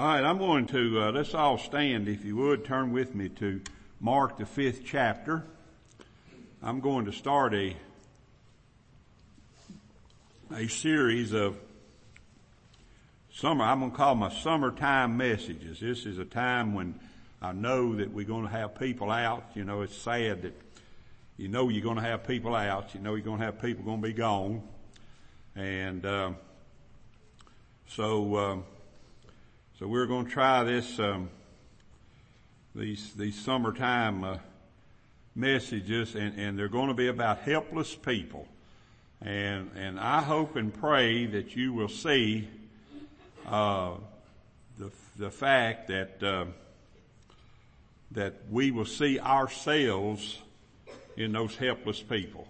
[0.00, 2.64] All right, I'm going to, uh, let's all stand if you would.
[2.64, 3.60] Turn with me to
[4.00, 5.44] Mark the fifth chapter.
[6.62, 7.76] I'm going to start a,
[10.56, 11.58] a series of
[13.30, 15.80] summer, I'm going to call my summertime messages.
[15.80, 16.98] This is a time when
[17.42, 19.50] I know that we're going to have people out.
[19.52, 20.58] You know, it's sad that
[21.36, 22.94] you know you're going to have people out.
[22.94, 24.62] You know you're going to have people going to be gone.
[25.54, 26.30] And, uh,
[27.86, 28.64] so, um,
[29.80, 31.30] so we're going to try this, um,
[32.74, 34.36] these, these summertime, uh,
[35.34, 38.46] messages and, and they're going to be about helpless people.
[39.22, 42.46] And, and I hope and pray that you will see,
[43.46, 43.92] uh,
[44.78, 46.44] the, the fact that, uh,
[48.10, 50.42] that we will see ourselves
[51.16, 52.46] in those helpless people.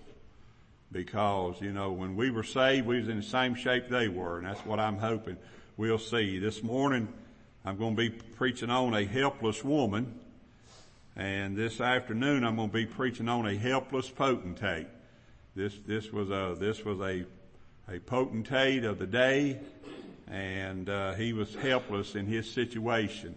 [0.90, 4.38] Because, you know, when we were saved, we was in the same shape they were,
[4.38, 5.36] and that's what I'm hoping
[5.80, 6.38] we'll see.
[6.38, 7.08] This morning,
[7.64, 10.14] I'm going to be preaching on a helpless woman,
[11.16, 14.88] and this afternoon I'm going to be preaching on a helpless potentate.
[15.56, 17.24] This, this was a, this was a,
[17.90, 19.58] a potentate of the day,
[20.28, 23.34] and, uh, he was helpless in his situation.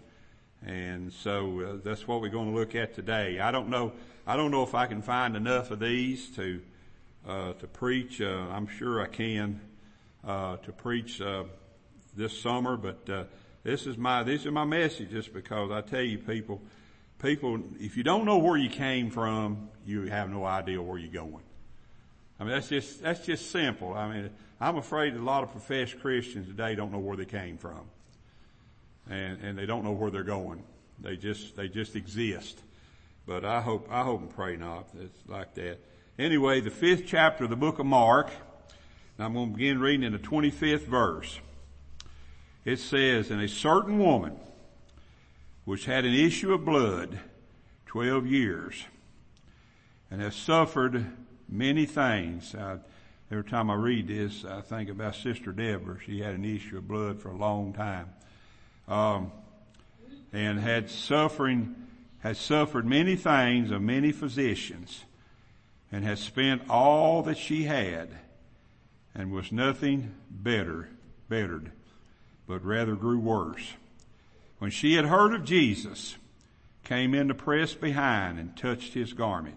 [0.66, 3.40] And so uh, that's what we're going to look at today.
[3.40, 3.94] I don't know,
[4.26, 6.60] I don't know if I can find enough of these to,
[7.26, 8.20] uh, to preach.
[8.20, 9.62] Uh, I'm sure I can,
[10.26, 11.44] uh, to preach, uh,
[12.16, 13.24] this summer, but, uh,
[13.64, 15.10] this is my, this is my message.
[15.10, 16.60] Just because I tell you people,
[17.20, 21.10] people, if you don't know where you came from, you have no idea where you're
[21.10, 21.42] going.
[22.38, 23.94] I mean, that's just, that's just simple.
[23.94, 27.56] I mean, I'm afraid a lot of professed Christians today don't know where they came
[27.56, 27.80] from.
[29.08, 30.62] And, and they don't know where they're going.
[31.00, 32.58] They just, they just exist.
[33.26, 34.88] But I hope, I hope and pray not.
[35.00, 35.78] It's like that.
[36.18, 38.30] Anyway, the fifth chapter of the book of Mark,
[39.18, 41.40] I'm going to begin reading in the 25th verse.
[42.64, 44.36] It says, and a certain woman,
[45.64, 47.18] which had an issue of blood
[47.86, 48.84] 12 years,
[50.10, 51.06] and has suffered
[51.48, 52.54] many things.
[52.54, 52.78] I,
[53.30, 55.98] every time I read this, I think about Sister Deborah.
[56.04, 58.08] She had an issue of blood for a long time.
[58.88, 59.32] Um,
[60.32, 61.74] and had suffering,
[62.20, 65.04] has suffered many things of many physicians
[65.92, 68.08] and has spent all that she had
[69.14, 70.88] and was nothing better,
[71.28, 71.70] bettered,
[72.46, 73.74] but rather grew worse.
[74.58, 76.16] When she had heard of Jesus,
[76.84, 79.56] came in the press behind and touched his garment.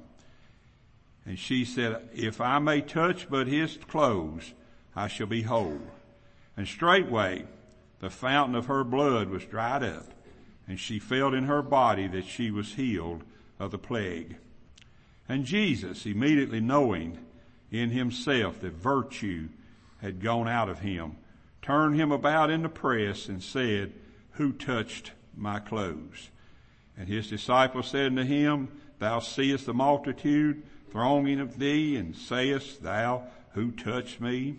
[1.25, 4.53] And she said, if I may touch but his clothes,
[4.95, 5.81] I shall be whole.
[6.55, 7.45] And straightway
[7.99, 10.05] the fountain of her blood was dried up
[10.67, 13.23] and she felt in her body that she was healed
[13.59, 14.35] of the plague.
[15.29, 17.17] And Jesus, immediately knowing
[17.71, 19.49] in himself that virtue
[20.01, 21.15] had gone out of him,
[21.67, 23.91] turned him about in the press and said,
[24.31, 26.29] who touched my clothes?
[26.97, 28.69] And his disciples said unto him,
[28.99, 34.55] thou seest the multitude thronging of thee and sayest thou, who touched me?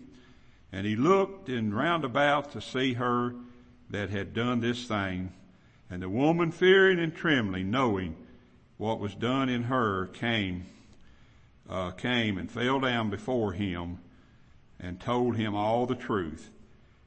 [0.70, 3.34] And he looked and round about to see her
[3.88, 5.32] that had done this thing.
[5.88, 8.16] And the woman fearing and trembling, knowing
[8.76, 10.66] what was done in her, came,
[11.70, 13.98] uh, came and fell down before him
[14.78, 16.50] and told him all the truth.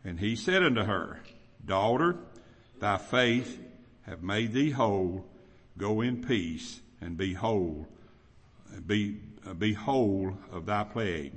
[0.03, 1.19] And he said unto her,
[1.66, 2.16] daughter,
[2.79, 3.59] thy faith
[4.03, 5.25] have made thee whole.
[5.78, 7.88] Go in peace and be whole,
[8.85, 11.34] be, uh, be whole of thy plague.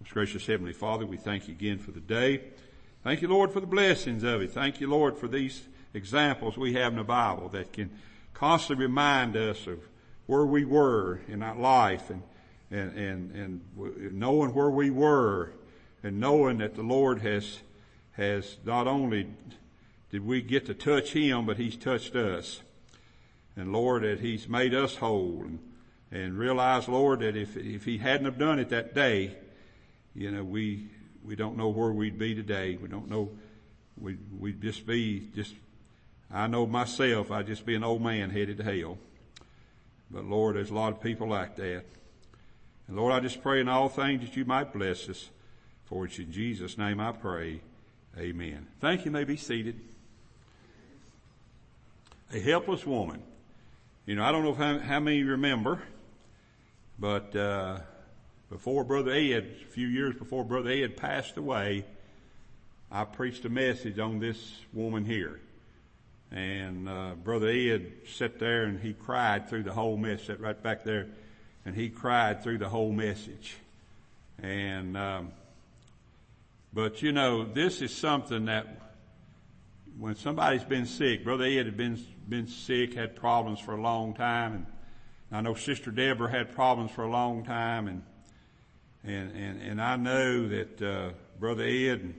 [0.00, 2.42] Most gracious Heavenly Father, we thank you again for the day.
[3.04, 4.52] Thank you, Lord, for the blessings of it.
[4.52, 5.62] Thank you, Lord, for these
[5.94, 7.90] examples we have in the Bible that can
[8.32, 9.80] constantly remind us of
[10.26, 12.22] where we were in our life and,
[12.70, 15.52] and, and, and knowing where we were
[16.02, 17.58] and knowing that the Lord has,
[18.12, 19.28] has not only
[20.10, 22.62] did we get to touch Him, but He's touched us.
[23.56, 25.58] And Lord, that He's made us whole and,
[26.10, 29.36] and realize, Lord, that if, if He hadn't have done it that day,
[30.14, 30.88] you know, we,
[31.24, 32.76] we don't know where we'd be today.
[32.80, 33.30] We don't know,
[33.98, 35.54] we'd, we'd just be just
[36.34, 38.96] I know myself, I'd just be an old man headed to hell.
[40.10, 41.84] But Lord, there's a lot of people like that.
[42.88, 45.28] And Lord, I just pray in all things that you might bless us.
[45.84, 47.60] For it's in Jesus' name I pray.
[48.18, 48.66] Amen.
[48.80, 49.10] Thank you.
[49.10, 49.80] may be seated.
[52.34, 53.22] A helpless woman.
[54.04, 55.82] You know, I don't know how, how many remember,
[56.98, 57.78] but uh,
[58.50, 61.86] before Brother Ed, a few years before Brother Ed passed away,
[62.90, 65.40] I preached a message on this woman here.
[66.30, 70.62] And uh, Brother Ed sat there and he cried through the whole message, sat right
[70.62, 71.06] back there,
[71.64, 73.56] and he cried through the whole message.
[74.42, 75.32] And um,
[76.72, 78.66] but you know, this is something that
[79.98, 84.14] when somebody's been sick, Brother Ed had been, been sick, had problems for a long
[84.14, 84.66] time, and
[85.30, 88.02] I know Sister Deborah had problems for a long time, and,
[89.04, 91.10] and, and, and I know that, uh,
[91.42, 92.14] Brother Ed and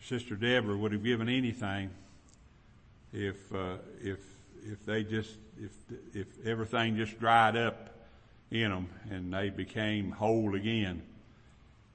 [0.00, 1.90] Sister Deborah would have given anything
[3.12, 4.18] if, uh, if,
[4.64, 5.72] if they just, if,
[6.14, 7.90] if everything just dried up
[8.50, 11.02] in them and they became whole again.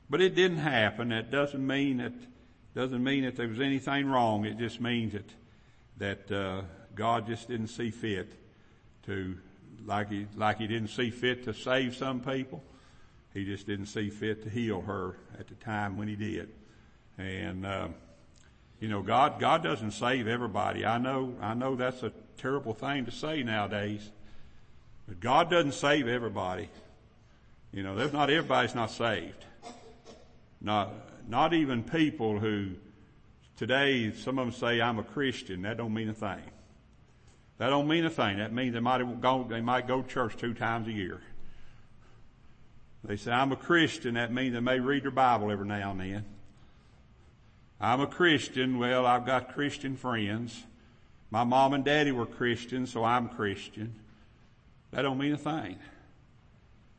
[0.09, 1.09] But it didn't happen.
[1.09, 2.13] That doesn't mean that
[2.75, 4.45] doesn't mean that there was anything wrong.
[4.45, 5.29] It just means that
[5.97, 6.61] that uh,
[6.93, 8.33] God just didn't see fit
[9.05, 9.37] to
[9.85, 12.63] like he like he didn't see fit to save some people.
[13.33, 16.49] He just didn't see fit to heal her at the time when he did.
[17.17, 17.87] And uh,
[18.79, 20.85] you know, God God doesn't save everybody.
[20.85, 24.09] I know I know that's a terrible thing to say nowadays.
[25.07, 26.69] But God doesn't save everybody.
[27.71, 29.44] You know, there's not everybody's not saved.
[30.65, 30.91] Not,
[31.29, 32.71] not even people who
[33.55, 35.61] today some of them say I'm a Christian.
[35.61, 36.41] That don't mean a thing.
[37.59, 38.37] That don't mean a thing.
[38.37, 41.21] That means they might go, they might go to church two times a year.
[43.03, 44.15] They say I'm a Christian.
[44.15, 46.25] That means they may read their Bible every now and then.
[47.79, 48.79] I'm a Christian.
[48.79, 50.63] Well, I've got Christian friends.
[51.29, 53.93] My mom and daddy were Christians, so I'm Christian.
[54.89, 55.77] That don't mean a thing.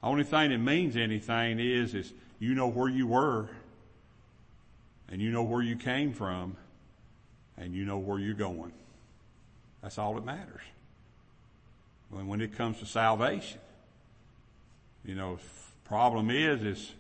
[0.04, 3.48] Only thing that means anything is, is you know where you were,
[5.08, 6.56] and you know where you came from,
[7.56, 8.72] and you know where you're going.
[9.82, 10.62] That's all that matters.
[12.10, 13.60] When, when it comes to salvation,
[15.04, 15.38] you know,
[15.84, 16.92] problem is, is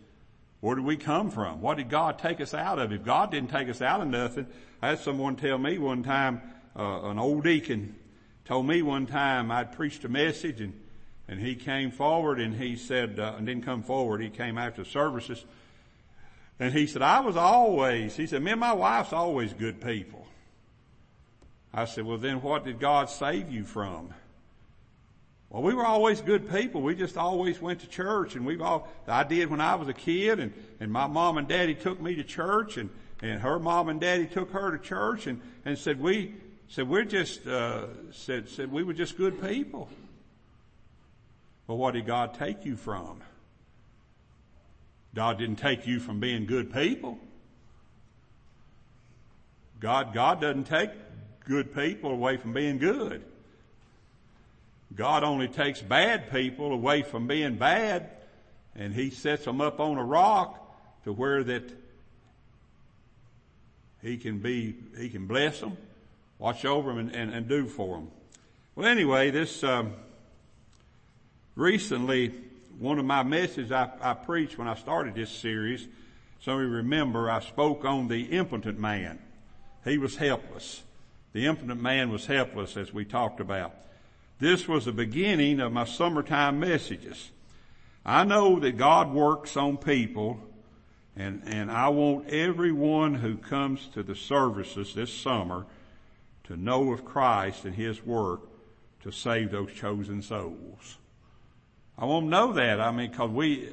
[0.60, 1.60] where did we come from?
[1.60, 2.92] What did God take us out of?
[2.92, 4.46] If God didn't take us out of nothing,
[4.80, 6.40] I had someone tell me one time,
[6.76, 7.96] uh, an old deacon
[8.44, 10.72] told me one time I'd preached a message and
[11.28, 14.84] and he came forward and he said, uh, and didn't come forward, he came after
[14.84, 15.44] services.
[16.58, 20.26] And he said, I was always, he said, me and my wife's always good people.
[21.74, 24.14] I said, well then what did God save you from?
[25.50, 26.80] Well, we were always good people.
[26.80, 29.94] We just always went to church and we've all, I did when I was a
[29.94, 32.88] kid and, and my mom and daddy took me to church and,
[33.20, 36.34] and her mom and daddy took her to church and, and said we,
[36.68, 39.88] said we're just, uh, said, said we were just good people.
[41.66, 43.20] Well, what did God take you from?
[45.14, 47.18] God didn't take you from being good people.
[49.80, 50.90] God, God doesn't take
[51.44, 53.24] good people away from being good.
[54.94, 58.10] God only takes bad people away from being bad
[58.74, 60.62] and He sets them up on a rock
[61.04, 61.70] to where that
[64.02, 65.76] He can be, He can bless them,
[66.38, 68.10] watch over them and, and, and do for them.
[68.74, 69.94] Well anyway, this, um,
[71.56, 72.34] Recently,
[72.78, 75.88] one of my messages I, I preached when I started this series,
[76.38, 79.18] some of you remember I spoke on the impotent man.
[79.82, 80.82] He was helpless.
[81.32, 83.74] The impotent man was helpless as we talked about.
[84.38, 87.30] This was the beginning of my summertime messages.
[88.04, 90.38] I know that God works on people
[91.16, 95.64] and, and I want everyone who comes to the services this summer
[96.44, 98.42] to know of Christ and His work
[99.04, 100.98] to save those chosen souls.
[101.98, 102.78] I won't know that.
[102.78, 103.70] I mean, cause we,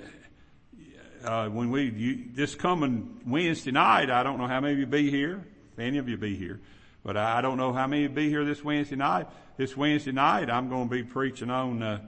[1.26, 4.86] uh, when we, you, this coming Wednesday night, I don't know how many of you
[4.86, 5.44] be here.
[5.74, 6.62] if Any of you be here.
[7.04, 9.28] But I don't know how many be here this Wednesday night.
[9.58, 12.00] This Wednesday night, I'm going to be preaching on, uh,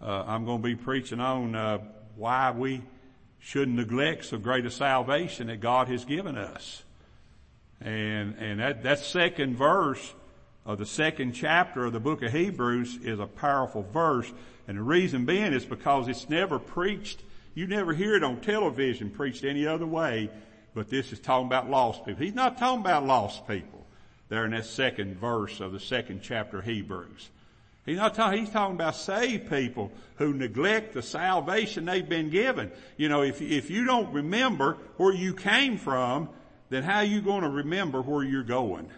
[0.00, 1.78] uh, I'm going to be preaching on, uh,
[2.16, 2.82] why we
[3.38, 6.82] shouldn't neglect so great a salvation that God has given us.
[7.82, 10.14] And, and that, that second verse
[10.64, 14.30] of the second chapter of the book of Hebrews is a powerful verse
[14.70, 17.24] and the reason being is because it's never preached.
[17.54, 20.30] You never hear it on television preached any other way,
[20.74, 22.22] but this is talking about lost people.
[22.22, 23.84] He's not talking about lost people
[24.28, 27.30] there in that second verse of the second chapter of Hebrews.
[27.84, 32.70] He's not talking, he's talking about saved people who neglect the salvation they've been given.
[32.96, 36.28] You know, if, if you don't remember where you came from,
[36.68, 38.88] then how are you going to remember where you're going?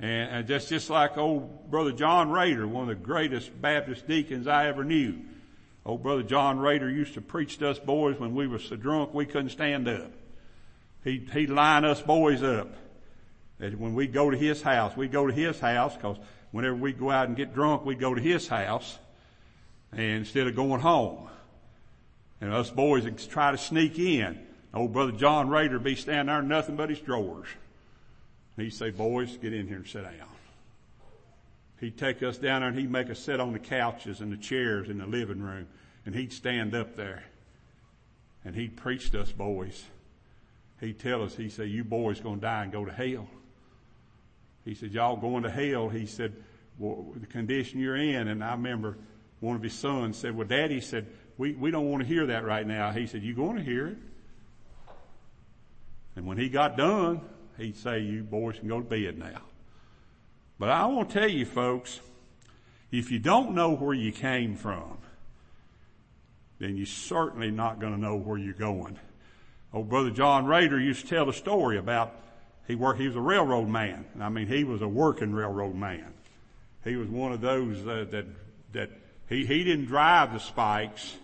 [0.00, 4.66] And, and just like old brother John Rader, one of the greatest Baptist deacons I
[4.66, 5.16] ever knew.
[5.84, 9.12] Old brother John Rader used to preach to us boys when we were so drunk
[9.12, 10.10] we couldn't stand up.
[11.04, 12.74] He'd, he'd line us boys up.
[13.58, 16.16] And when we go to his house, we go to his house because
[16.50, 18.98] whenever we go out and get drunk, we go to his house
[19.92, 21.28] and instead of going home.
[22.40, 24.46] And us boys would try to sneak in.
[24.72, 27.48] Old brother John Rader be standing there nothing but his drawers.
[28.60, 30.28] He'd say, boys, get in here and sit down.
[31.80, 34.36] He'd take us down there and he'd make us sit on the couches and the
[34.36, 35.66] chairs in the living room.
[36.04, 37.24] And he'd stand up there
[38.44, 39.82] and he'd preach to us boys.
[40.80, 43.28] He'd tell us, he'd say, you boys gonna die and go to hell.
[44.64, 45.88] he said, y'all going to hell.
[45.88, 46.34] He said,
[46.78, 48.28] well, the condition you're in.
[48.28, 48.98] And I remember
[49.40, 51.06] one of his sons said, well, daddy said,
[51.38, 52.90] we, we don't want to hear that right now.
[52.90, 53.98] He said, you going to hear it.
[56.16, 57.20] And when he got done,
[57.58, 59.42] he'd say, you boys can go to bed now.
[60.58, 62.00] But I want to tell you folks,
[62.90, 64.98] if you don't know where you came from,
[66.58, 68.98] then you're certainly not going to know where you're going.
[69.72, 72.14] Old brother John Rader used to tell a story about
[72.66, 73.00] he worked.
[73.00, 74.04] He was a railroad man.
[74.20, 76.12] I mean, he was a working railroad man.
[76.84, 78.26] He was one of those uh, that
[78.72, 78.90] that
[79.28, 81.16] he he didn't drive the spikes,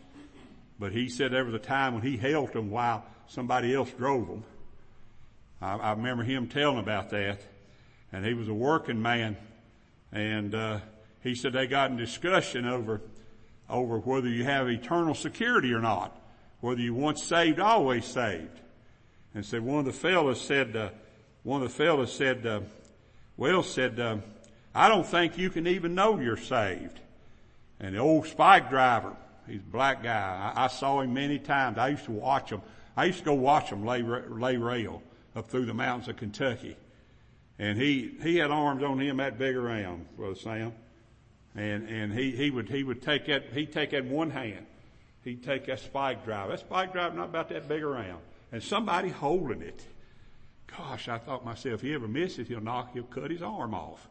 [0.79, 4.27] but he said there was a time when he helped them while somebody else drove
[4.27, 4.45] them.
[5.61, 7.41] I, I remember him telling about that,
[8.13, 9.37] and he was a working man,
[10.13, 10.81] and uh,
[11.23, 13.01] he said they got in discussion over
[13.69, 16.17] over whether you have eternal security or not,
[16.61, 18.61] whether you once saved, always saved.
[19.35, 20.91] And said one of the fellows said, uh,
[21.43, 22.61] one of the fellows said, uh,
[23.37, 24.19] well said, uh,
[24.75, 27.01] I don't think you can even know you're saved.
[27.81, 30.53] And the old spike driver, he's a black guy.
[30.55, 31.77] I, I saw him many times.
[31.77, 32.63] I used to watch him.
[32.97, 35.03] I used to go watch him lay, lay rail
[35.37, 36.77] up through the mountains of Kentucky.
[37.59, 40.73] And he, he had arms on him that big around, Brother Sam.
[41.55, 44.67] And, and he, he would, he would take that, he'd take that one hand.
[45.25, 46.51] He'd take that spike drive.
[46.51, 48.21] That spike drive not about that big around.
[48.53, 49.83] And somebody holding it.
[50.77, 54.09] Gosh, I thought myself, if he ever misses, he'll knock, he'll cut his arm off.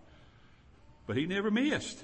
[1.08, 2.04] But he never missed.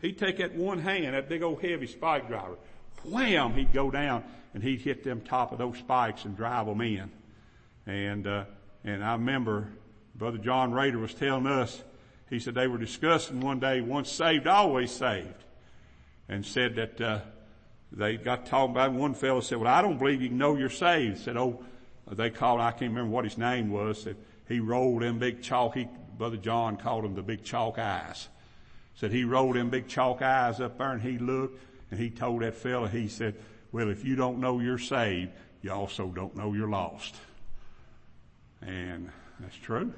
[0.00, 2.56] He'd take that one hand, that big old heavy spike driver.
[3.04, 3.54] Wham!
[3.54, 4.24] He'd go down
[4.54, 7.10] and he'd hit them top of those spikes and drive them in.
[7.86, 8.44] And, uh,
[8.84, 9.68] and I remember
[10.14, 11.82] Brother John Rader was telling us,
[12.30, 15.44] he said they were discussing one day, once saved, always saved.
[16.28, 17.20] And said that, uh,
[17.94, 18.92] they got talking about.
[18.92, 21.18] One fellow said, well, I don't believe you can know you're saved.
[21.18, 21.62] Said, oh,
[22.10, 24.02] they called, I can't remember what his name was.
[24.02, 24.16] Said
[24.48, 28.28] he rolled them big chalk, he, Brother John called him the big chalk eyes.
[28.94, 31.60] Said he rolled them big chalk eyes up there and he looked
[31.90, 33.34] and he told that fellow, he said,
[33.70, 35.30] well, if you don't know you're saved,
[35.62, 37.14] you also don't know you're lost.
[38.66, 39.92] And that's true.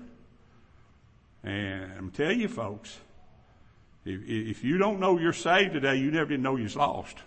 [1.43, 2.97] And I'm telling you folks,
[4.05, 7.19] if, if you don't know you're saved today, you never did know you're lost.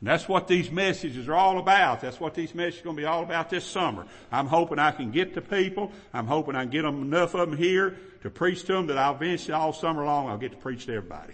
[0.00, 2.02] And that's what these messages are all about.
[2.02, 4.06] That's what these messages are going to be all about this summer.
[4.30, 5.90] I'm hoping I can get to people.
[6.12, 8.98] I'm hoping I can get them enough of them here to preach to them that
[8.98, 11.32] I'll eventually all summer long I'll get to preach to everybody.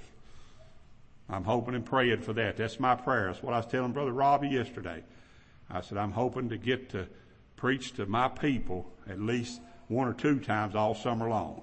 [1.29, 2.57] I'm hoping and praying for that.
[2.57, 3.27] That's my prayer.
[3.27, 5.03] That's what I was telling Brother Robbie yesterday.
[5.71, 7.09] I said, I'm hoping to get to
[7.63, 11.63] preach to my people at least one or two times all summer long.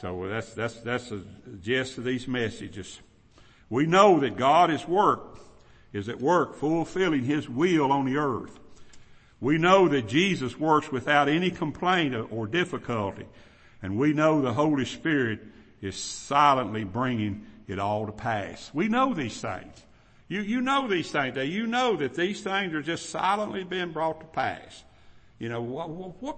[0.00, 1.22] So that's, that's, that's the
[1.62, 2.98] gist of these messages.
[3.70, 5.38] We know that God is work,
[5.92, 8.58] is at work fulfilling His will on the earth.
[9.40, 13.26] We know that Jesus works without any complaint or difficulty.
[13.80, 15.38] And we know the Holy Spirit
[15.80, 18.68] is silently bringing it all to pass.
[18.74, 19.80] We know these things.
[20.26, 21.36] You, you know these things.
[21.36, 24.82] You know that these things are just silently being brought to pass.
[25.38, 25.88] You know, what,
[26.20, 26.36] what,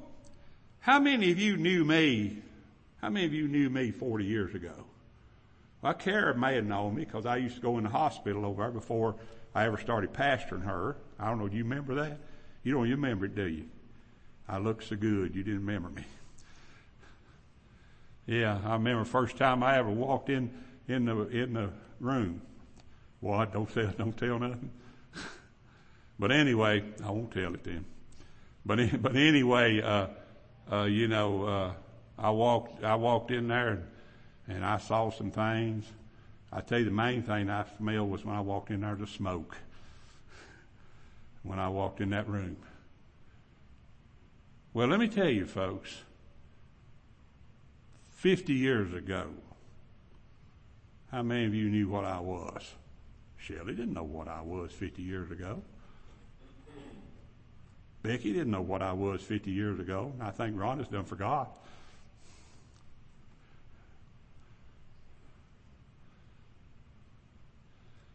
[0.80, 2.42] how many of you knew me?
[3.00, 4.72] How many of you knew me 40 years ago?
[5.82, 8.62] Well, Kara may have known me because I used to go in the hospital over
[8.62, 9.16] there before
[9.54, 10.96] I ever started pastoring her.
[11.18, 11.48] I don't know.
[11.48, 12.18] Do you remember that?
[12.62, 13.64] You don't you remember it, do you?
[14.46, 15.34] I looked so good.
[15.34, 16.04] You didn't remember me.
[18.26, 20.50] Yeah, I remember first time I ever walked in
[20.86, 22.42] in the in the room.
[23.20, 23.52] What?
[23.52, 23.92] Don't tell.
[23.96, 24.70] Don't tell nothing.
[26.18, 27.86] but anyway, I won't tell it then.
[28.64, 30.08] But but anyway, uh,
[30.70, 31.72] uh, you know, uh,
[32.18, 33.84] I walked, I walked in there and,
[34.48, 35.84] and I saw some things.
[36.52, 39.06] I tell you the main thing I smelled was when I walked in there, the
[39.06, 39.56] smoke.
[41.42, 42.56] When I walked in that room.
[44.74, 46.02] Well, let me tell you folks,
[48.10, 49.28] 50 years ago,
[51.10, 52.74] how many of you knew what I was?
[53.36, 55.62] Shelley didn't know what I was 50 years ago.
[58.02, 60.12] Becky didn't know what I was 50 years ago.
[60.20, 61.50] I think Rhonda's done forgot.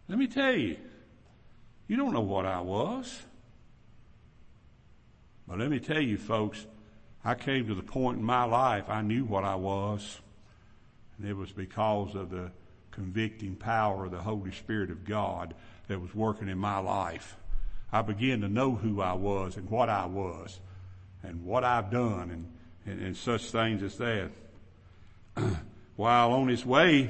[0.08, 0.77] Let me tell you,
[1.88, 3.22] you don't know what I was.
[5.48, 6.65] But let me tell you folks,
[7.24, 10.20] I came to the point in my life I knew what I was.
[11.18, 12.51] And it was because of the
[12.92, 15.54] convicting power of the Holy Spirit of God
[15.88, 17.38] that was working in my life.
[17.96, 20.60] I began to know who I was and what I was
[21.24, 22.52] and what I've done and,
[22.86, 24.32] and, and such things as that.
[25.96, 27.10] while on his way,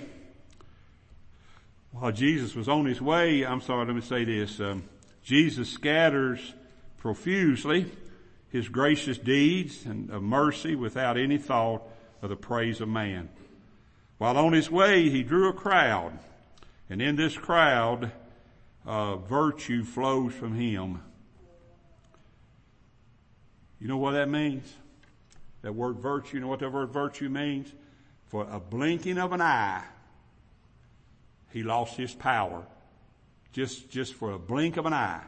[1.92, 4.60] while Jesus was on his way, I'm sorry, let me say this.
[4.60, 4.84] Um,
[5.24, 6.54] Jesus scatters
[7.00, 7.92] profusely
[8.52, 11.82] his gracious deeds and of mercy without any thought
[12.22, 13.30] of the praise of man.
[14.20, 16.20] While on his way, he drew a crowd,
[16.92, 18.12] and in this crowd,
[18.86, 21.02] uh, virtue flows from him.
[23.80, 24.74] You know what that means?
[25.62, 27.72] That word virtue, you know what that word virtue means?
[28.28, 29.84] For a blinking of an eye,
[31.52, 32.66] he lost his power.
[33.52, 35.24] Just, just for a blink of an eye,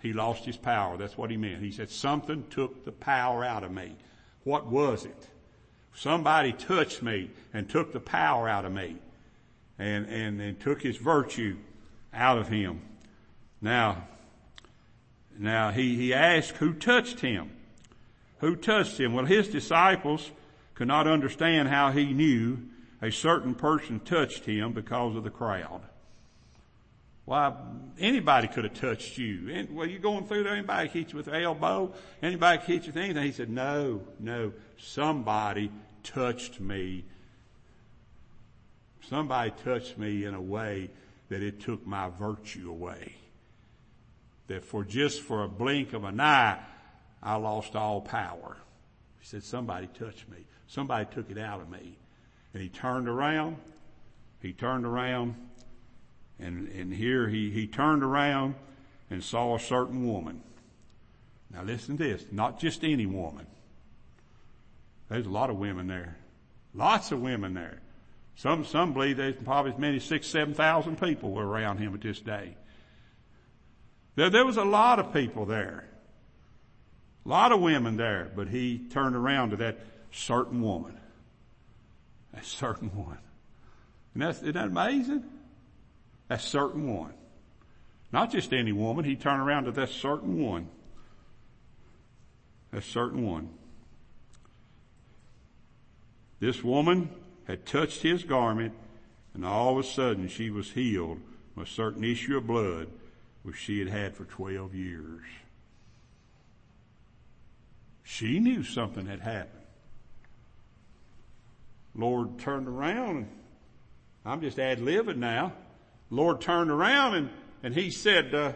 [0.00, 0.96] he lost his power.
[0.96, 1.62] That's what he meant.
[1.62, 3.96] He said, something took the power out of me.
[4.44, 5.28] What was it?
[5.94, 8.96] Somebody touched me and took the power out of me
[9.78, 11.56] and, and, and took his virtue
[12.12, 12.82] out of him.
[13.60, 14.04] Now,
[15.38, 17.50] now he, he asked who touched him.
[18.38, 19.12] Who touched him?
[19.12, 20.30] Well, his disciples
[20.74, 22.58] could not understand how he knew
[23.02, 25.82] a certain person touched him because of the crowd.
[27.26, 27.54] Why,
[27.98, 29.50] anybody could have touched you.
[29.52, 32.92] And, well, you're going through there, anybody hit you with their elbow, anybody hit you
[32.92, 33.22] with anything.
[33.22, 35.70] He said, no, no, somebody
[36.02, 37.04] touched me.
[39.08, 40.90] Somebody touched me in a way
[41.30, 43.14] that it took my virtue away.
[44.48, 46.58] That for just for a blink of an eye,
[47.22, 48.58] I lost all power.
[49.20, 50.44] He said, somebody touched me.
[50.66, 51.96] Somebody took it out of me.
[52.52, 53.56] And he turned around.
[54.42, 55.36] He turned around
[56.40, 58.54] and, and here he, he turned around
[59.10, 60.42] and saw a certain woman.
[61.52, 63.46] Now listen to this, not just any woman.
[65.08, 66.16] There's a lot of women there.
[66.74, 67.80] Lots of women there.
[68.36, 71.94] Some, some believe there's probably as many as six, seven thousand people were around him
[71.94, 72.56] at this day.
[74.16, 75.84] There, there was a lot of people there.
[77.26, 79.78] A lot of women there, but he turned around to that
[80.10, 80.96] certain woman.
[82.32, 83.18] That certain one.
[84.14, 85.24] And that's, isn't that amazing?
[86.28, 87.12] That certain one.
[88.12, 89.04] Not just any woman.
[89.04, 90.68] He turned around to that certain one.
[92.72, 93.50] That certain one.
[96.40, 97.10] This woman
[97.50, 98.72] had touched his garment
[99.34, 101.18] and all of a sudden she was healed
[101.56, 102.86] of a certain issue of blood
[103.42, 105.22] which she had had for 12 years.
[108.04, 109.64] She knew something had happened.
[111.96, 113.28] Lord turned around and
[114.24, 115.52] I'm just ad libbing now.
[116.08, 117.30] Lord turned around and,
[117.64, 118.52] and he said, uh,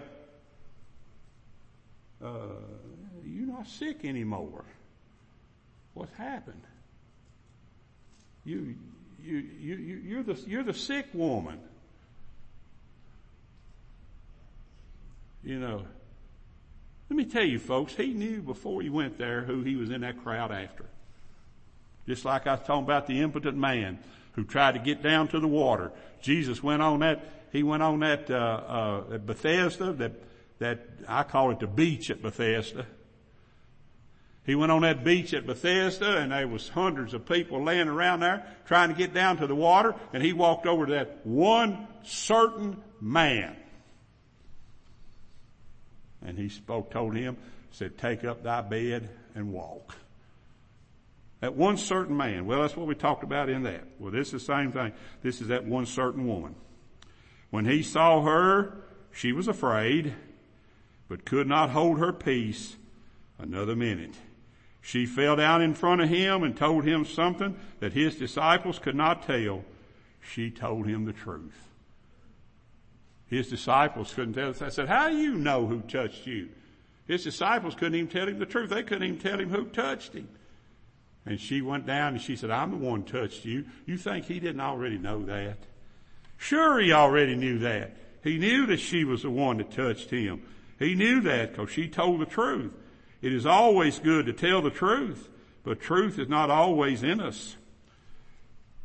[2.25, 2.47] uh,
[3.25, 4.65] you're not sick anymore.
[5.95, 6.63] What's happened?
[8.45, 8.75] You,
[9.23, 11.59] you, you, you, you're the, you're the sick woman.
[15.43, 15.85] You know,
[17.11, 20.01] let me tell you folks, he knew before he went there who he was in
[20.01, 20.87] that crowd after.
[22.07, 23.99] Just like I was talking about the impotent man
[24.33, 25.93] who tried to get down to the water.
[26.21, 30.13] Jesus went on that, he went on that, uh, uh, Bethesda, that,
[30.59, 32.87] that, I call it the beach at Bethesda.
[34.45, 38.21] He went on that beach at Bethesda and there was hundreds of people laying around
[38.21, 41.89] there trying to get down to the water and he walked over to that one
[42.03, 43.57] certain man.
[46.23, 47.37] And he spoke, told him,
[47.71, 49.97] said, take up thy bed and walk.
[51.41, 52.47] That one certain man.
[52.47, 53.85] Well, that's what we talked about in that.
[53.99, 54.93] Well, this is the same thing.
[55.23, 56.55] This is that one certain woman.
[57.51, 58.79] When he saw her,
[59.13, 60.15] she was afraid,
[61.09, 62.77] but could not hold her peace
[63.39, 64.15] another minute.
[64.85, 68.95] She fell down in front of him and told him something that his disciples could
[68.95, 69.65] not tell.
[70.21, 71.71] She told him the truth.
[73.27, 74.55] His disciples couldn't tell.
[74.61, 76.51] I said, how do you know who touched you?
[77.07, 78.69] His disciples couldn't even tell him the truth.
[78.69, 80.29] They couldn't even tell him who touched him.
[81.25, 83.65] And she went down and she said, I'm the one touched you.
[83.87, 85.57] You think he didn't already know that?
[86.37, 87.97] Sure he already knew that.
[88.23, 90.43] He knew that she was the one that touched him.
[90.79, 92.75] He knew that because she told the truth.
[93.25, 95.31] It is always good to tell the truth,
[95.63, 97.57] but truth is not always in us.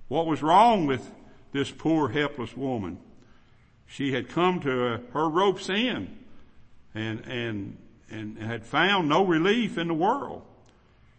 [0.07, 1.11] What was wrong with
[1.51, 2.99] this poor helpless woman?
[3.85, 6.17] She had come to her rope's end
[6.95, 7.77] and, and,
[8.09, 10.43] and had found no relief in the world.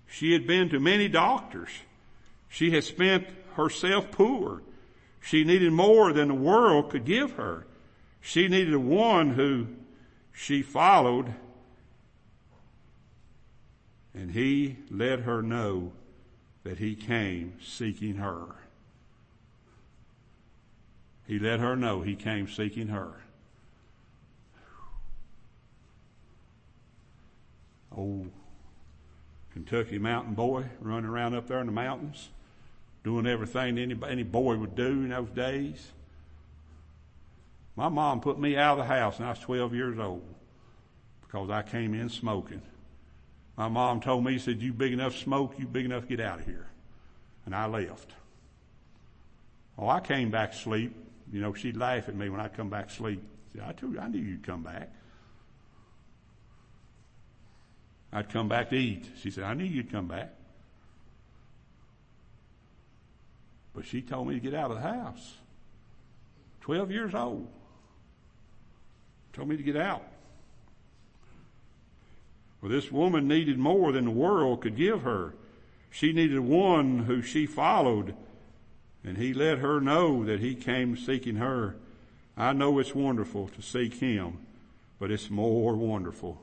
[0.07, 1.69] She had been to many doctors.
[2.49, 4.63] She had spent herself poor.
[5.21, 7.67] She needed more than the world could give her.
[8.23, 9.67] She needed one who
[10.33, 11.35] she followed
[14.15, 15.93] and he let her know
[16.65, 18.47] that he came seeking her.
[21.27, 23.23] He let her know he came seeking her.
[27.93, 28.31] Old
[29.53, 32.31] Kentucky mountain boy running around up there in the mountains,
[33.05, 35.93] doing everything any, any boy would do in those days.
[37.77, 40.23] My mom put me out of the house when I was 12 years old
[41.23, 42.63] because I came in smoking.
[43.61, 46.47] My mom told me, said, you big enough smoke, you big enough get out of
[46.47, 46.67] here.
[47.45, 48.11] And I left.
[49.77, 50.97] Oh, I came back asleep.
[51.31, 53.23] You know, she'd laugh at me when I come back asleep.
[53.53, 54.91] See, I told you, I knew you'd come back.
[58.15, 59.11] I'd come back to eat.
[59.21, 60.33] She said, I knew you'd come back.
[63.75, 65.35] But she told me to get out of the house.
[66.63, 67.47] 12 years old.
[69.35, 70.10] Told me to get out.
[72.63, 75.35] This woman needed more than the world could give her.
[75.91, 78.15] She needed one who she followed,
[79.03, 81.77] and he let her know that he came seeking her.
[82.37, 84.39] I know it's wonderful to seek him,
[84.99, 86.41] but it's more wonderful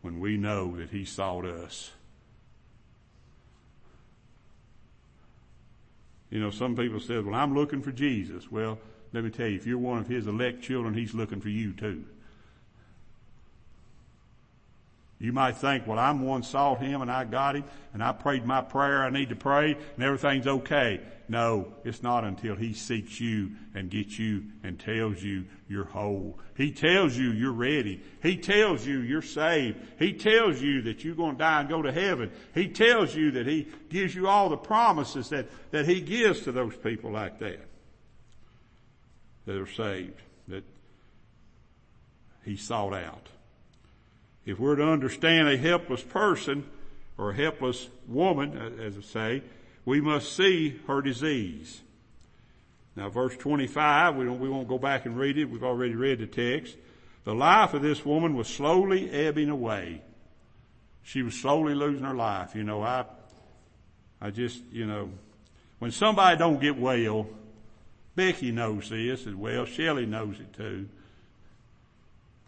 [0.00, 1.90] when we know that he sought us.
[6.30, 8.50] You know, some people said, well, I'm looking for Jesus.
[8.50, 8.78] Well,
[9.12, 11.72] let me tell you, if you're one of his elect children, he's looking for you
[11.72, 12.04] too.
[15.22, 17.62] You might think, well, I'm one sought him and I got him
[17.94, 21.00] and I prayed my prayer I need to pray and everything's okay.
[21.28, 26.40] No, it's not until he seeks you and gets you and tells you you're whole.
[26.56, 28.02] He tells you you're ready.
[28.20, 29.78] He tells you you're saved.
[29.96, 32.32] He tells you that you're going to die and go to heaven.
[32.52, 36.52] He tells you that he gives you all the promises that, that he gives to
[36.52, 37.64] those people like that
[39.46, 40.64] that are saved, that
[42.44, 43.28] he sought out.
[44.44, 46.64] If we're to understand a helpless person
[47.16, 49.42] or a helpless woman, as I say,
[49.84, 51.80] we must see her disease.
[52.96, 55.46] Now verse 25, we, we won't go back and read it.
[55.46, 56.76] We've already read the text.
[57.24, 60.02] The life of this woman was slowly ebbing away.
[61.04, 62.54] She was slowly losing her life.
[62.54, 63.04] You know, I,
[64.20, 65.10] I just, you know,
[65.78, 67.28] when somebody don't get well,
[68.14, 69.64] Becky knows this as well.
[69.64, 70.88] Shelley knows it too.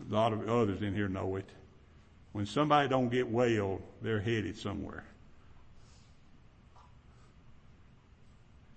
[0.09, 1.48] A lot of others in here know it.
[2.35, 5.05] When somebody don't get well, they're headed somewhere.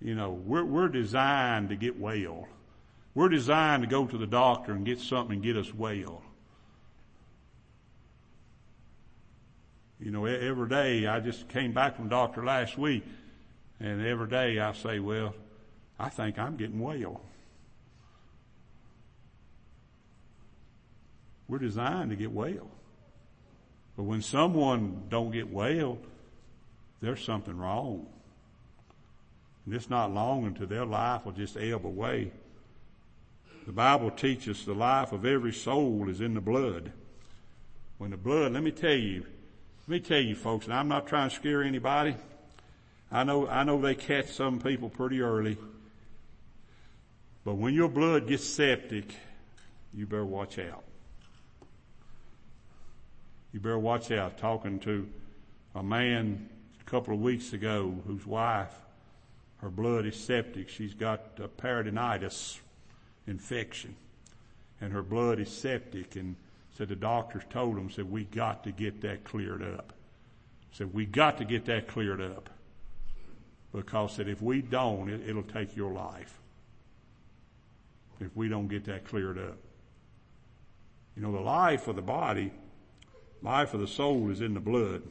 [0.00, 2.46] You know, we're, we're designed to get well.
[3.16, 6.22] We're designed to go to the doctor and get something and get us well.
[9.98, 13.04] You know, every day, I just came back from doctor last week,
[13.80, 15.34] and every day I say, well,
[15.98, 17.20] I think I'm getting well.
[21.48, 22.70] We're designed to get well.
[23.98, 25.98] But when someone don't get well,
[27.02, 28.06] there's something wrong.
[29.66, 32.30] And it's not long until their life will just ebb away.
[33.66, 36.92] The Bible teaches the life of every soul is in the blood.
[37.98, 39.26] When the blood, let me tell you,
[39.88, 42.14] let me tell you folks, and I'm not trying to scare anybody.
[43.10, 45.58] I know, I know they catch some people pretty early.
[47.44, 49.12] But when your blood gets septic,
[49.92, 50.84] you better watch out
[53.52, 54.38] you better watch out.
[54.38, 55.08] Talking to
[55.74, 56.48] a man
[56.80, 58.74] a couple of weeks ago whose wife,
[59.58, 60.68] her blood is septic.
[60.68, 62.58] She's got a peritonitis
[63.26, 63.94] infection
[64.80, 66.36] and her blood is septic and
[66.76, 69.92] said the doctors told him, said we got to get that cleared up.
[70.70, 72.50] Said we got to get that cleared up
[73.72, 76.38] because said if we don't, it, it'll take your life.
[78.20, 79.56] If we don't get that cleared up.
[81.16, 82.52] You know, the life of the body
[83.42, 85.02] Life of the soul is in the blood.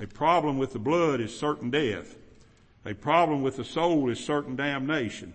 [0.00, 2.16] A problem with the blood is certain death.
[2.84, 5.34] A problem with the soul is certain damnation.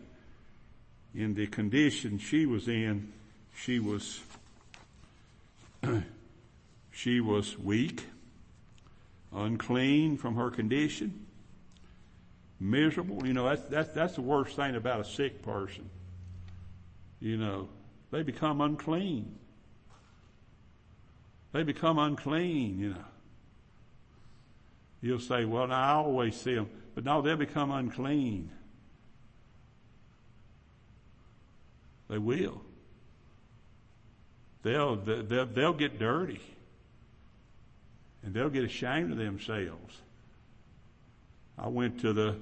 [1.15, 3.11] In the condition she was in,
[3.55, 4.21] she was,
[6.91, 8.05] she was weak,
[9.33, 11.25] unclean from her condition,
[12.59, 13.25] miserable.
[13.25, 15.89] You know, that's, that's, that's the worst thing about a sick person.
[17.19, 17.69] You know,
[18.11, 19.35] they become unclean.
[21.51, 23.05] They become unclean, you know.
[25.01, 26.69] You'll say, well, I always see them.
[26.93, 28.51] But no, they'll become unclean.
[32.09, 32.61] They will.
[34.63, 36.41] They'll, they'll, they'll get dirty.
[38.23, 40.01] And they'll get ashamed of themselves.
[41.57, 42.35] I went to the,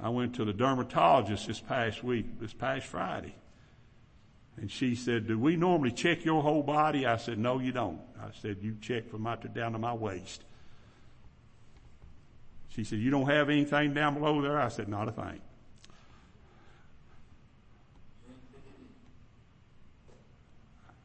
[0.00, 3.34] I went to the dermatologist this past week, this past Friday.
[4.58, 7.06] And she said, do we normally check your whole body?
[7.06, 8.00] I said, no, you don't.
[8.18, 10.42] I said, you check from my, down to my waist.
[12.70, 14.58] She said, you don't have anything down below there?
[14.58, 15.40] I said, not a thing.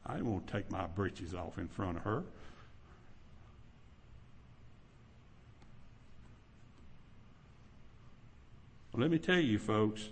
[0.05, 2.23] I didn't want to take my breeches off in front of her.
[8.91, 10.09] Well, let me tell you folks,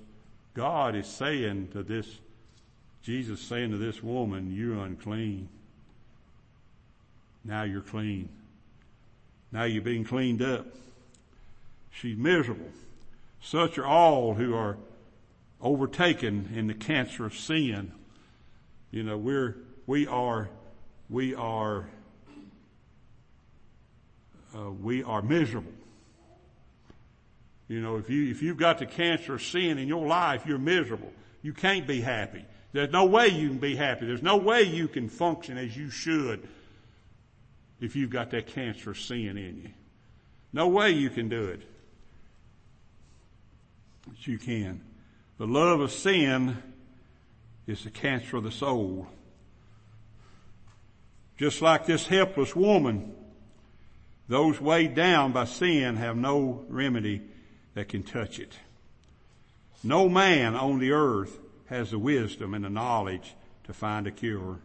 [0.54, 2.20] God is saying to this
[3.04, 5.50] Jesus saying to this woman, you're unclean.
[7.44, 8.30] Now you're clean.
[9.52, 10.68] Now you're being cleaned up.
[11.92, 12.70] She's miserable.
[13.42, 14.78] Such are all who are
[15.62, 17.92] overtaken in the cancer of sin.
[18.92, 19.56] You know, we're,
[19.88, 20.50] we are,
[21.10, 21.90] we are,
[24.56, 25.72] uh, we are miserable.
[27.68, 30.58] You know, if you, if you've got the cancer of sin in your life, you're
[30.58, 31.14] miserable.
[31.42, 32.44] You can't be happy.
[32.72, 34.06] There's no way you can be happy.
[34.06, 36.48] There's no way you can function as you should
[37.82, 39.70] if you've got that cancer sin in you.
[40.54, 41.62] No way you can do it.
[44.08, 44.82] But you can.
[45.38, 46.62] The love of sin
[47.66, 49.08] is the cancer of the soul.
[51.38, 53.14] Just like this helpless woman,
[54.28, 57.22] those weighed down by sin have no remedy
[57.74, 58.54] that can touch it.
[59.84, 64.60] No man on the earth has the wisdom and the knowledge to find a cure.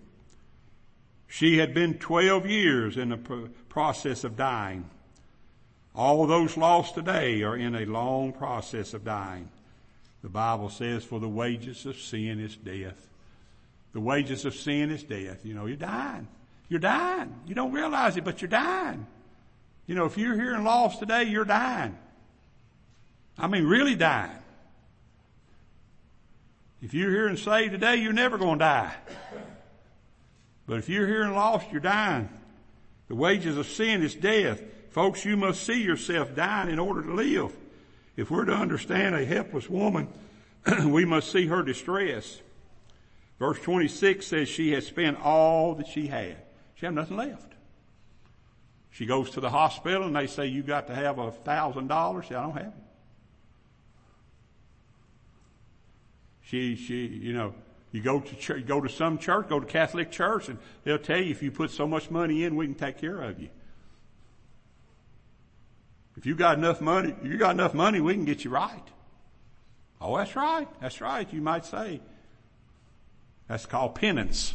[1.28, 4.88] She had been 12 years in the process of dying.
[5.94, 9.48] All those lost today are in a long process of dying.
[10.22, 13.08] The Bible says, for the wages of sin is death.
[13.92, 15.44] The wages of sin is death.
[15.44, 16.26] You know, you're dying.
[16.68, 17.34] You're dying.
[17.46, 19.06] You don't realize it, but you're dying.
[19.86, 21.96] You know, if you're here and lost today, you're dying.
[23.36, 24.38] I mean, really dying.
[26.84, 28.94] If you're here and saved today, you're never going to die.
[30.66, 32.28] But if you're here and lost, you're dying.
[33.08, 34.60] The wages of sin is death.
[34.90, 37.56] Folks, you must see yourself dying in order to live.
[38.18, 40.08] If we're to understand a helpless woman,
[40.84, 42.42] we must see her distress.
[43.38, 46.36] Verse 26 says she has spent all that she had.
[46.74, 47.54] She had nothing left.
[48.90, 52.26] She goes to the hospital and they say, you got to have a thousand dollars.
[52.28, 52.72] I don't have it.
[56.44, 57.54] She, she, you know,
[57.90, 61.18] you go to church, go to some church, go to Catholic church, and they'll tell
[61.18, 63.48] you if you put so much money in, we can take care of you.
[66.16, 68.82] If you got enough money, you got enough money, we can get you right.
[70.00, 70.68] Oh, that's right.
[70.80, 71.32] That's right.
[71.32, 72.00] You might say.
[73.48, 74.54] That's called penance.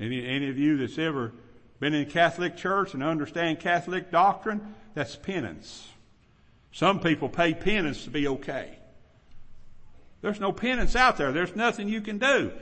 [0.00, 1.32] Any, any of you that's ever
[1.80, 5.88] been in a Catholic church and understand Catholic doctrine, that's penance.
[6.72, 8.77] Some people pay penance to be okay.
[10.20, 11.32] There's no penance out there.
[11.32, 12.52] There's nothing you can do.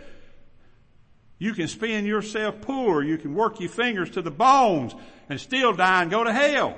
[1.39, 3.03] You can spend yourself poor.
[3.03, 4.95] You can work your fingers to the bones
[5.29, 6.77] and still die and go to hell.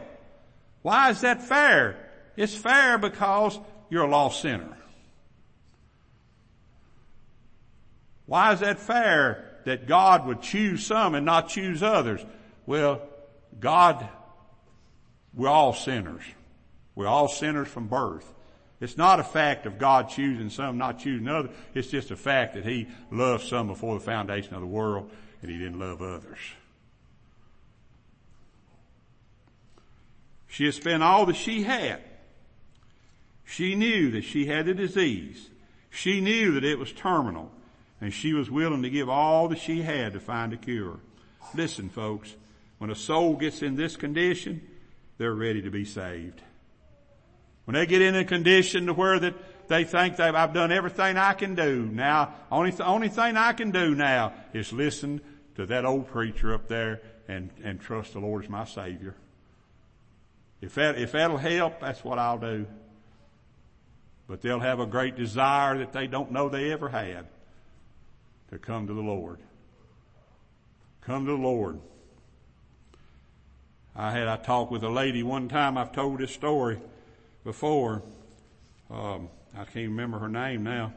[0.83, 2.11] Why is that fair?
[2.37, 3.59] It's fair because
[3.91, 4.77] you're a lost sinner.
[8.27, 12.25] Why is that fair that God would choose some and not choose others?
[12.67, 13.03] Well,
[13.59, 14.07] God,
[15.35, 16.23] we're all sinners.
[16.95, 18.31] We're all sinners from birth.
[18.81, 21.51] It's not a fact of God choosing some, not choosing others.
[21.75, 25.11] It's just a fact that He loved some before the foundation of the world
[25.43, 26.39] and He didn't love others.
[30.47, 32.01] She had spent all that she had.
[33.45, 35.51] She knew that she had the disease.
[35.91, 37.51] She knew that it was terminal
[38.01, 41.01] and she was willing to give all that she had to find a cure.
[41.55, 42.37] Listen folks,
[42.79, 44.67] when a soul gets in this condition,
[45.17, 46.43] they're ready to be saved.
[47.69, 49.35] When they get in a condition to where that
[49.69, 51.85] they think that I've done everything I can do.
[51.85, 55.21] Now, only the only thing I can do now is listen
[55.57, 59.15] to that old preacher up there and, and trust the Lord as my Savior.
[60.63, 62.67] If that, if that'll help, that's what I'll do.
[64.27, 67.27] But they'll have a great desire that they don't know they ever had
[68.51, 69.41] to come to the Lord.
[71.03, 71.81] Come to the Lord.
[73.95, 76.79] I had, I talked with a lady one time, I've told this story
[77.49, 78.03] before.
[78.91, 80.93] Um, I can't remember her name now.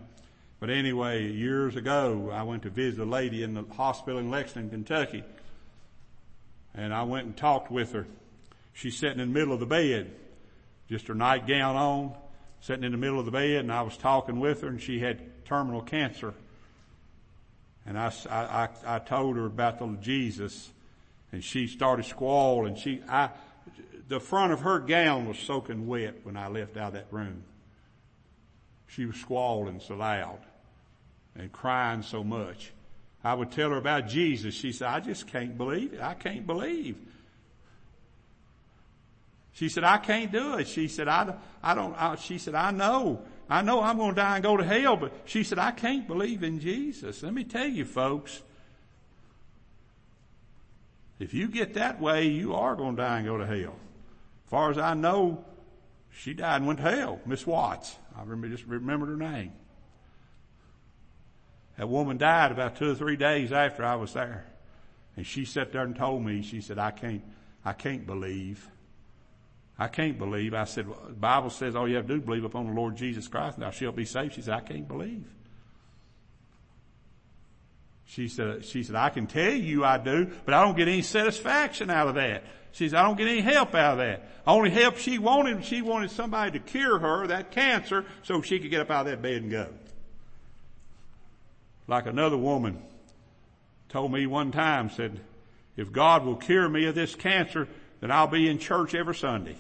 [0.60, 4.70] But anyway, years ago, I went to visit a lady in the hospital in Lexington,
[4.70, 5.24] Kentucky.
[6.76, 8.06] And I went and talked with her.
[8.74, 10.12] She's sitting in the middle of the bed,
[10.90, 12.16] just her nightgown on,
[12.60, 15.00] sitting in the middle of the bed, and I was talking with her, and she
[15.00, 16.34] had terminal cancer.
[17.86, 20.70] And I, I, I told her about the Jesus,
[21.32, 22.76] and she started squalling.
[22.76, 23.30] She, I,
[24.08, 27.44] the front of her gown was soaking wet when I left out of that room.
[28.88, 30.40] She was squalling so loud
[31.36, 32.72] and crying so much.
[33.24, 34.54] I would tell her about Jesus.
[34.54, 36.02] She said, I just can't believe it.
[36.02, 36.98] I can't believe.
[39.54, 40.68] She said, I can't do it.
[40.68, 43.22] She said, I, I don't, I, she said, I know.
[43.50, 46.08] I know I'm going to die and go to hell, but she said, I can't
[46.08, 47.22] believe in Jesus.
[47.22, 48.42] Let me tell you folks,
[51.20, 53.76] if you get that way, you are going to die and go to hell
[54.52, 55.44] far as I know,
[56.12, 57.22] she died and went to hell.
[57.26, 57.96] Miss Watts.
[58.16, 59.54] I remember, just remembered her name.
[61.78, 64.46] That woman died about two or three days after I was there.
[65.16, 67.24] And she sat there and told me, she said, I can't,
[67.64, 68.68] I can't believe.
[69.80, 70.54] I can't believe.
[70.54, 72.74] I said, well, the Bible says all you have to do is believe upon the
[72.74, 74.34] Lord Jesus Christ and thou shalt be saved.
[74.34, 75.26] She said, I can't believe.
[78.06, 81.02] She said, she said, I can tell you I do, but I don't get any
[81.02, 82.44] satisfaction out of that.
[82.72, 84.28] She said, I don't get any help out of that.
[84.48, 88.72] Only help she wanted, she wanted somebody to cure her that cancer so she could
[88.72, 89.68] get up out of that bed and go.
[91.88, 92.82] Like another woman
[93.90, 95.20] told me one time, said,
[95.76, 97.68] if God will cure me of this cancer,
[98.00, 99.58] then I'll be in church every Sunday.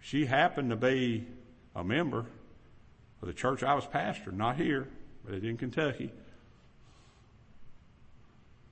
[0.00, 1.26] She happened to be
[1.74, 2.26] a member
[3.20, 4.88] of the church I was pastor, not here,
[5.24, 6.12] but in Kentucky.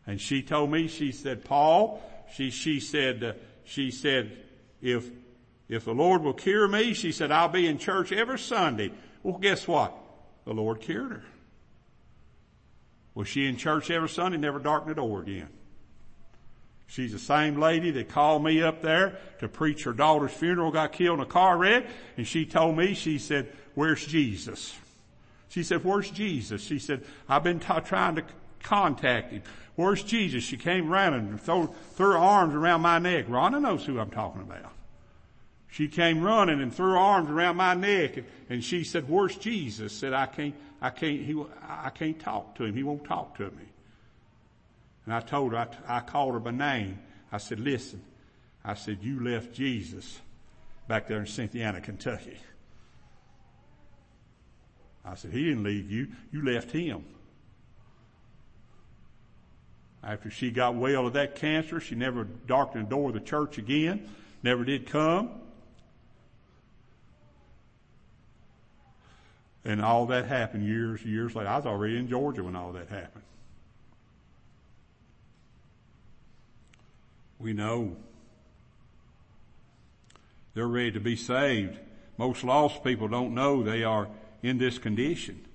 [0.06, 3.32] And she told me, she said, Paul, she, she said, uh,
[3.64, 4.36] she said,
[4.82, 5.08] if,
[5.68, 8.92] if the Lord will cure me, she said, I'll be in church every Sunday.
[9.22, 9.96] Well, guess what?
[10.44, 11.24] The Lord cured her.
[13.14, 14.38] Was she in church every Sunday?
[14.38, 15.48] Never darkened the door again.
[16.86, 20.92] She's the same lady that called me up there to preach her daughter's funeral, got
[20.92, 24.74] killed in a car wreck, and she told me, she said, where's Jesus?
[25.50, 26.62] She said, where's Jesus?
[26.62, 28.24] She said, I've been t- trying to
[28.62, 29.42] contact him.
[29.76, 30.44] Where's Jesus?
[30.44, 33.26] She came running and threw, threw her arms around my neck.
[33.26, 34.72] Rhonda knows who I'm talking about.
[35.70, 39.36] She came running and threw her arms around my neck and, and she said, where's
[39.36, 39.92] Jesus?
[39.92, 42.74] Said, I can't, I can't, he, I can't talk to him.
[42.74, 43.68] He won't talk to me.
[45.06, 46.98] And I told her, I, I called her by name.
[47.32, 48.02] I said, listen,
[48.64, 50.20] I said, you left Jesus
[50.88, 52.36] back there in Cynthiana, Kentucky.
[55.04, 56.08] I said, he didn't leave you.
[56.32, 57.04] You left him.
[60.02, 63.58] After she got well of that cancer, she never darkened the door of the church
[63.58, 64.08] again.
[64.42, 65.30] Never did come.
[69.64, 71.50] And all that happened years, years later.
[71.50, 73.24] I was already in Georgia when all that happened.
[77.38, 77.96] We know
[80.54, 81.78] they're ready to be saved.
[82.16, 84.08] Most lost people don't know they are
[84.42, 85.46] in this condition.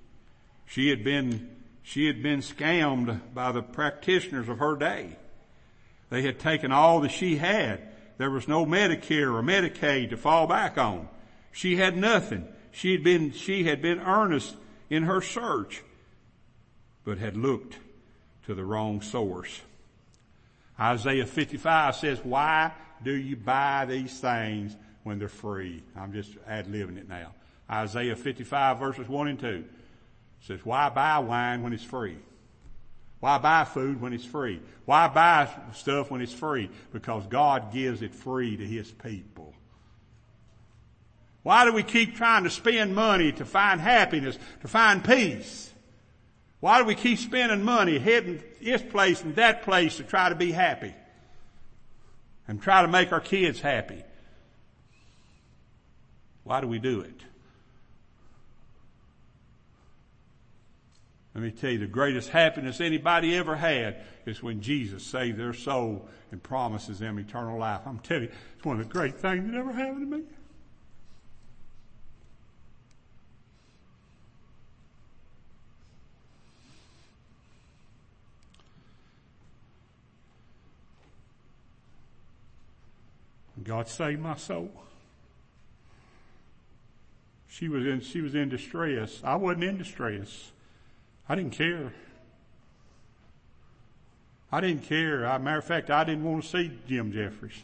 [0.65, 1.54] She had been,
[1.85, 5.15] she had been scammed by the practitioners of her day.
[6.09, 7.79] They had taken all that she had.
[8.17, 11.07] There was no Medicare or Medicaid to fall back on.
[11.51, 12.47] She had nothing.
[12.71, 14.55] She had been, she had been earnest
[14.89, 15.83] in her search,
[17.03, 17.77] but had looked
[18.47, 19.61] to the wrong source.
[20.79, 22.71] Isaiah 55 says, why
[23.03, 25.83] do you buy these things when they're free?
[25.95, 27.33] I'm just ad-libbing it now.
[27.69, 29.65] Isaiah 55 verses 1 and 2
[30.45, 32.17] says, why buy wine when it's free?
[33.19, 34.61] Why buy food when it's free?
[34.85, 36.69] Why buy stuff when it's free?
[36.93, 39.53] Because God gives it free to His people.
[41.41, 45.71] Why do we keep trying to spend money to find happiness, to find peace?
[46.59, 50.35] Why do we keep spending money heading this place and that place to try to
[50.35, 50.93] be happy?
[52.47, 54.03] And try to make our kids happy?
[56.43, 57.21] Why do we do it?
[61.35, 65.53] Let me tell you, the greatest happiness anybody ever had is when Jesus saved their
[65.53, 67.81] soul and promises them eternal life.
[67.85, 70.23] I'm telling you, it's one of the great things that ever happened to me.
[83.61, 84.71] God saved my soul.
[87.49, 89.19] She was in, she was in distress.
[89.21, 90.51] I wasn't in distress.
[91.27, 91.93] I didn't care.
[94.51, 95.21] I didn't care.
[95.39, 97.63] Matter of fact, I didn't want to see Jim Jeffries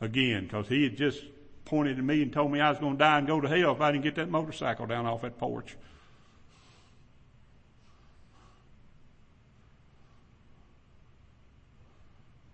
[0.00, 1.22] again because he had just
[1.64, 3.72] pointed at me and told me I was going to die and go to hell
[3.72, 5.76] if I didn't get that motorcycle down off that porch.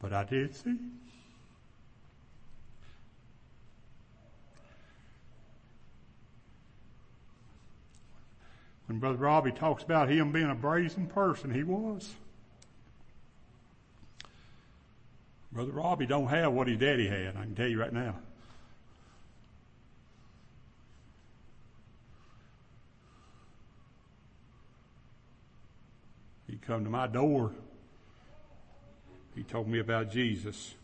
[0.01, 0.77] But I did see.
[8.87, 12.15] When Brother Robbie talks about him being a brazen person, he was.
[15.51, 18.17] Brother Robbie don't have what his daddy had, I can tell you right now.
[26.49, 27.53] He come to my door.
[29.35, 30.75] He told me about Jesus.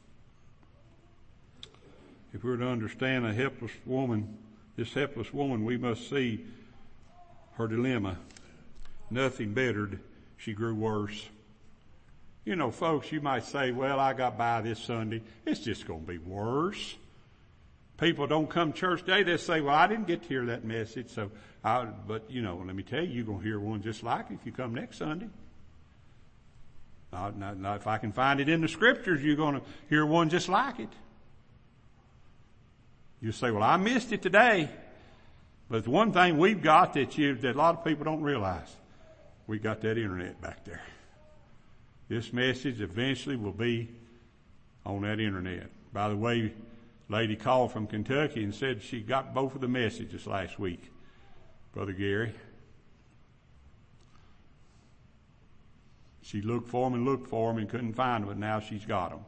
[2.35, 4.39] If we're to understand a helpless woman,
[4.77, 6.45] this helpless woman, we must see
[7.55, 8.17] her dilemma.
[9.11, 10.01] Nothing bettered.
[10.39, 11.29] She grew worse.
[12.45, 15.23] You know, folks, you might say, well, I got by this Sunday.
[15.47, 16.97] It's just going to be worse.
[17.99, 19.23] People don't come church day.
[19.23, 21.09] They say, well, I didn't get to hear that message.
[21.11, 21.31] So,
[21.63, 24.31] I, but you know, let me tell you, you're going to hear one just like
[24.31, 25.29] it if you come next Sunday.
[27.13, 30.05] Not, not, not if I can find it in the scriptures, you're going to hear
[30.05, 30.89] one just like it.
[33.21, 34.69] You say, well, I missed it today.
[35.73, 38.77] But the one thing we've got that you, that a lot of people don't realize,
[39.47, 40.83] we got that internet back there.
[42.11, 43.89] This message eventually will be
[44.85, 45.71] on that internet.
[45.91, 46.53] By the way,
[47.09, 50.91] lady called from Kentucky and said she got both of the messages last week.
[51.73, 52.35] Brother Gary.
[56.21, 58.85] She looked for them and looked for them and couldn't find them, but now she's
[58.85, 59.21] got them.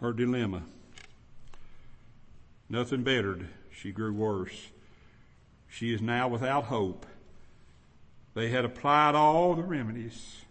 [0.00, 0.62] Her dilemma.
[2.68, 3.48] Nothing bettered.
[3.70, 4.70] She grew worse.
[5.68, 7.06] She is now without hope.
[8.34, 10.42] They had applied all the remedies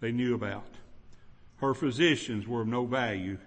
[0.00, 0.74] they knew about.
[1.56, 3.38] Her physicians were of no value.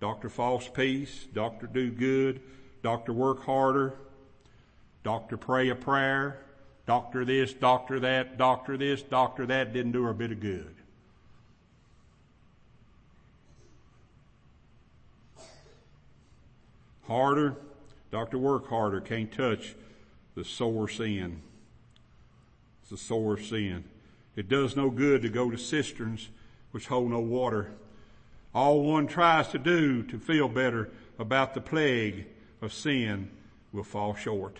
[0.00, 0.28] Dr.
[0.28, 1.66] False Peace, Dr.
[1.66, 2.40] Do Good,
[2.82, 3.12] Dr.
[3.12, 3.94] Work Harder,
[5.02, 5.36] Dr.
[5.36, 6.46] Pray a Prayer,
[6.86, 10.76] Doctor this, doctor that, doctor this, doctor that didn't do her a bit of good.
[17.06, 17.56] Harder,
[18.10, 18.38] Dr.
[18.38, 19.74] Work Harder can't touch
[20.34, 21.42] the sore sin.
[22.82, 23.84] It's a sore sin.
[24.36, 26.28] It does no good to go to cisterns
[26.70, 27.72] which hold no water.
[28.54, 32.26] All one tries to do to feel better about the plague
[32.60, 33.30] of sin
[33.72, 34.58] will fall short.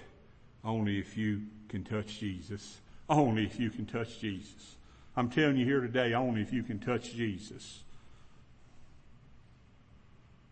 [0.65, 2.81] Only if you can touch Jesus.
[3.09, 4.77] Only if you can touch Jesus.
[5.17, 7.85] I'm telling you here today, only if you can touch Jesus.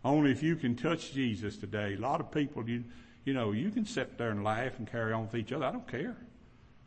[0.05, 1.95] Only if you can touch Jesus today.
[1.95, 2.85] A lot of people, you,
[3.25, 5.65] you know, you can sit there and laugh and carry on with each other.
[5.65, 6.17] I don't care.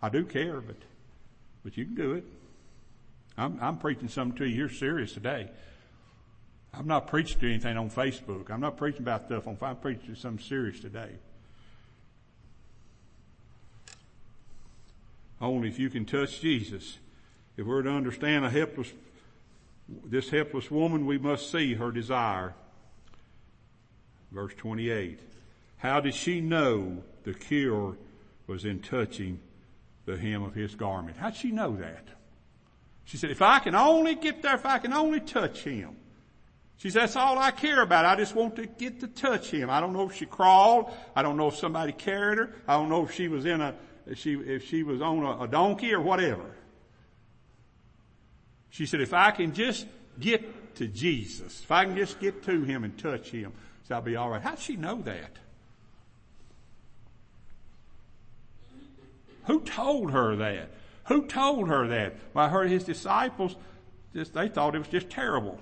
[0.01, 0.75] I do care, but,
[1.63, 2.23] but you can do it.
[3.37, 5.49] I'm, I'm preaching something to you You're serious today.
[6.73, 8.51] I'm not preaching to anything on Facebook.
[8.51, 11.09] I'm not preaching about stuff on, I'm preaching something serious today.
[15.41, 16.97] Only if you can touch Jesus.
[17.57, 18.91] If we're to understand a helpless,
[20.05, 22.53] this helpless woman, we must see her desire.
[24.31, 25.19] Verse 28.
[25.77, 27.97] How did she know the cure
[28.47, 29.39] was in touching
[30.05, 31.17] the hem of his garment?
[31.17, 32.07] How'd she know that?
[33.05, 35.95] She said, if I can only get there, if I can only touch him.
[36.77, 38.05] She said, that's all I care about.
[38.05, 39.69] I just want to get to touch him.
[39.69, 40.91] I don't know if she crawled.
[41.15, 42.53] I don't know if somebody carried her.
[42.67, 43.73] I don't know if she was in a,
[44.05, 46.55] if she, if she was on a, a donkey or whatever.
[48.69, 49.87] She said, if I can just
[50.19, 53.53] get to Jesus, if I can just get to him and touch him,
[53.87, 54.41] so I'll be all right.
[54.41, 55.31] How'd she know that?
[59.45, 60.71] Who told her that?
[61.05, 62.15] Who told her that?
[62.33, 63.55] Well, I heard his disciples
[64.13, 65.59] just they thought it was just terrible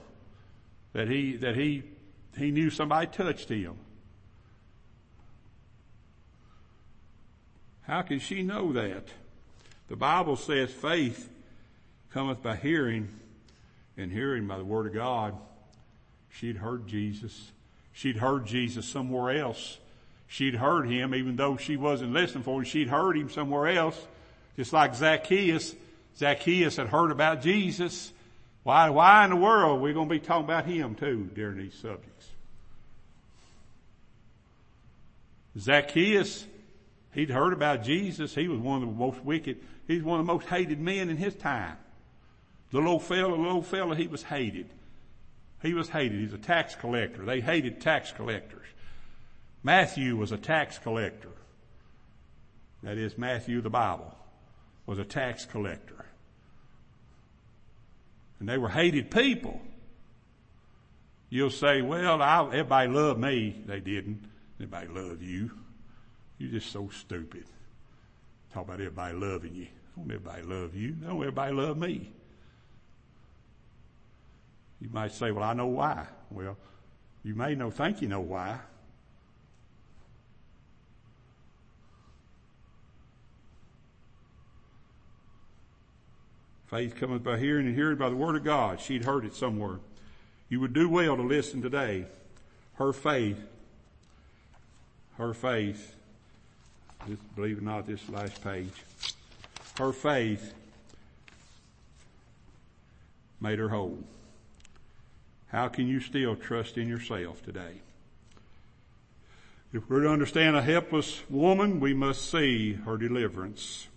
[0.94, 1.84] that he that he
[2.36, 3.76] he knew somebody touched him.
[7.84, 9.10] How can she know that?
[9.88, 11.30] The Bible says faith
[12.10, 13.10] cometh by hearing
[13.98, 15.38] and hearing by the word of God.
[16.30, 17.52] She'd heard Jesus.
[17.96, 19.80] She'd heard Jesus somewhere else.
[20.28, 22.66] She'd heard him even though she wasn't listening for him.
[22.66, 24.00] She'd heard him somewhere else.
[24.56, 25.74] Just like Zacchaeus.
[26.16, 28.12] Zacchaeus had heard about Jesus.
[28.62, 31.58] Why, why in the world are we going to be talking about him too during
[31.58, 32.28] these subjects?
[35.58, 36.46] Zacchaeus
[37.16, 38.36] He'd heard about Jesus.
[38.36, 41.18] He was one of the most wicked, he's one of the most hated men in
[41.18, 41.78] his time.
[42.72, 44.70] The Little fella, little fella, he was hated.
[45.66, 46.20] He was hated.
[46.20, 47.26] He's a tax collector.
[47.26, 48.68] They hated tax collectors.
[49.64, 51.32] Matthew was a tax collector.
[52.84, 54.16] That is, Matthew the Bible
[54.86, 56.06] was a tax collector.
[58.40, 59.60] And they were hated people.
[61.30, 63.56] You'll say, well, I, everybody loved me.
[63.66, 64.24] They didn't.
[64.58, 65.50] Everybody loved you.
[66.38, 67.46] You're just so stupid.
[68.54, 69.68] Talk about everybody loving you.
[69.96, 70.92] Don't everybody love you.
[70.92, 72.12] Don't everybody love me.
[74.86, 76.06] You might say, well, I know why.
[76.30, 76.58] Well,
[77.24, 78.60] you may know, think you know why.
[86.68, 88.80] Faith cometh by hearing and hearing by the word of God.
[88.80, 89.80] She'd heard it somewhere.
[90.50, 92.06] You would do well to listen today.
[92.76, 93.40] Her faith,
[95.18, 95.96] her faith
[97.36, 98.84] believe it or not, this last page.
[99.80, 100.54] Her faith
[103.42, 103.98] made her whole.
[105.56, 107.82] How can you still trust in yourself today?
[109.72, 113.88] If we're to understand a helpless woman, we must see her deliverance.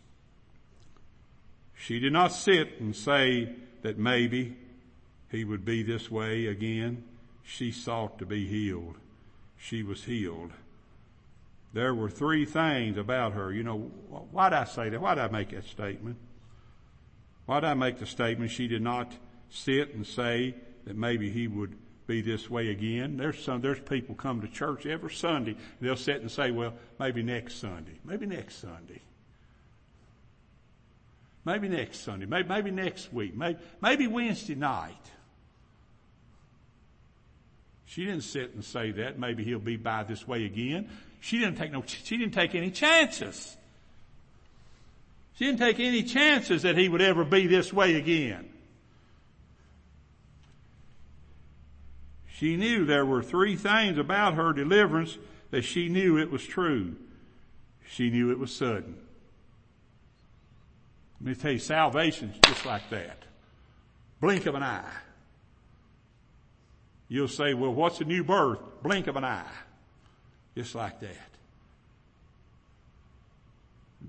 [1.75, 4.57] She did not sit and say that maybe
[5.31, 7.03] he would be this way again.
[7.43, 8.95] She sought to be healed.
[9.57, 10.53] She was healed
[11.73, 13.53] there were three things about her.
[13.53, 13.79] You know,
[14.33, 15.01] why did I say that?
[15.01, 16.17] Why did I make that statement?
[17.47, 19.13] Why did I make the statement she did not
[19.51, 20.55] sit and say
[20.89, 21.77] that maybe he would
[22.07, 23.19] be this way again.
[23.19, 25.55] There's some, there's people come to church every Sunday.
[25.83, 28.01] They'll sit and say, well, maybe next Sunday.
[28.05, 29.03] Maybe next Sunday.
[31.45, 32.25] Maybe next Sunday.
[32.25, 33.37] Maybe, maybe next week.
[33.37, 34.95] Maybe, maybe Wednesday night.
[37.85, 39.19] She didn't sit and say that.
[39.19, 40.89] Maybe he'll be by this way again.
[41.21, 43.59] She didn't take no, she didn't take any chances.
[45.35, 48.49] She didn't take any chances that he would ever be this way again.
[52.39, 55.19] She knew there were three things about her deliverance
[55.51, 56.95] that she knew it was true.
[57.91, 58.97] She knew it was sudden.
[61.21, 63.25] Let me tell you, salvation's just like that.
[64.21, 64.89] Blink of an eye.
[67.09, 68.61] You'll say, well, what's a new birth?
[68.85, 69.51] Blink of an eye.
[70.55, 71.31] Just like that.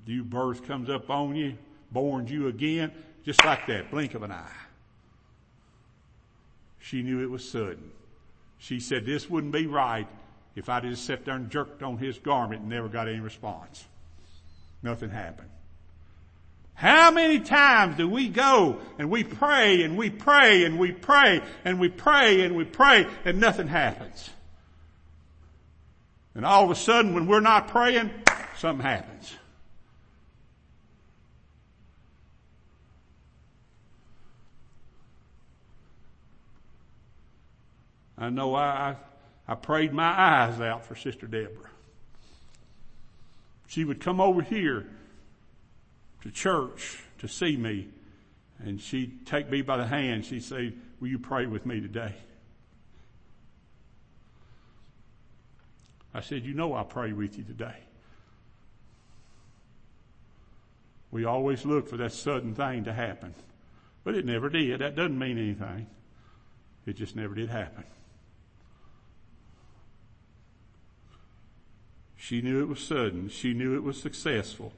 [0.06, 1.58] New birth comes up on you,
[1.92, 2.92] borns you again,
[3.26, 4.52] just like that, blink of an eye.
[6.78, 7.92] She knew it was sudden.
[8.60, 10.08] She said this wouldn't be right
[10.56, 13.86] if I just sat there and jerked on his garment and never got any response.
[14.84, 15.50] Nothing happened.
[16.74, 21.42] How many times do we go and we pray and we pray and we pray
[21.66, 24.30] and we pray and we pray and nothing happens?
[26.36, 28.12] And all of a sudden when we're not praying,
[28.58, 29.36] something happens.
[38.20, 38.98] I know I,
[39.48, 41.70] I prayed my eyes out for Sister Deborah.
[43.68, 44.88] She would come over here
[46.24, 47.88] to church to see me
[48.60, 50.26] and she'd take me by the hand.
[50.26, 52.14] She'd say, will you pray with me today?
[56.14, 57.78] I said, you know I'll pray with you today.
[61.12, 63.34] We always look for that sudden thing to happen,
[64.04, 64.82] but it never did.
[64.82, 65.88] That doesn't mean anything.
[66.86, 67.84] It just never did happen.
[72.30, 73.28] She knew it was sudden.
[73.30, 74.72] She knew it was successful.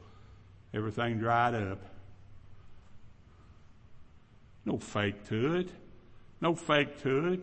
[0.73, 1.79] Everything dried up.
[4.63, 5.67] No fake to it.
[6.39, 7.41] No fake to it.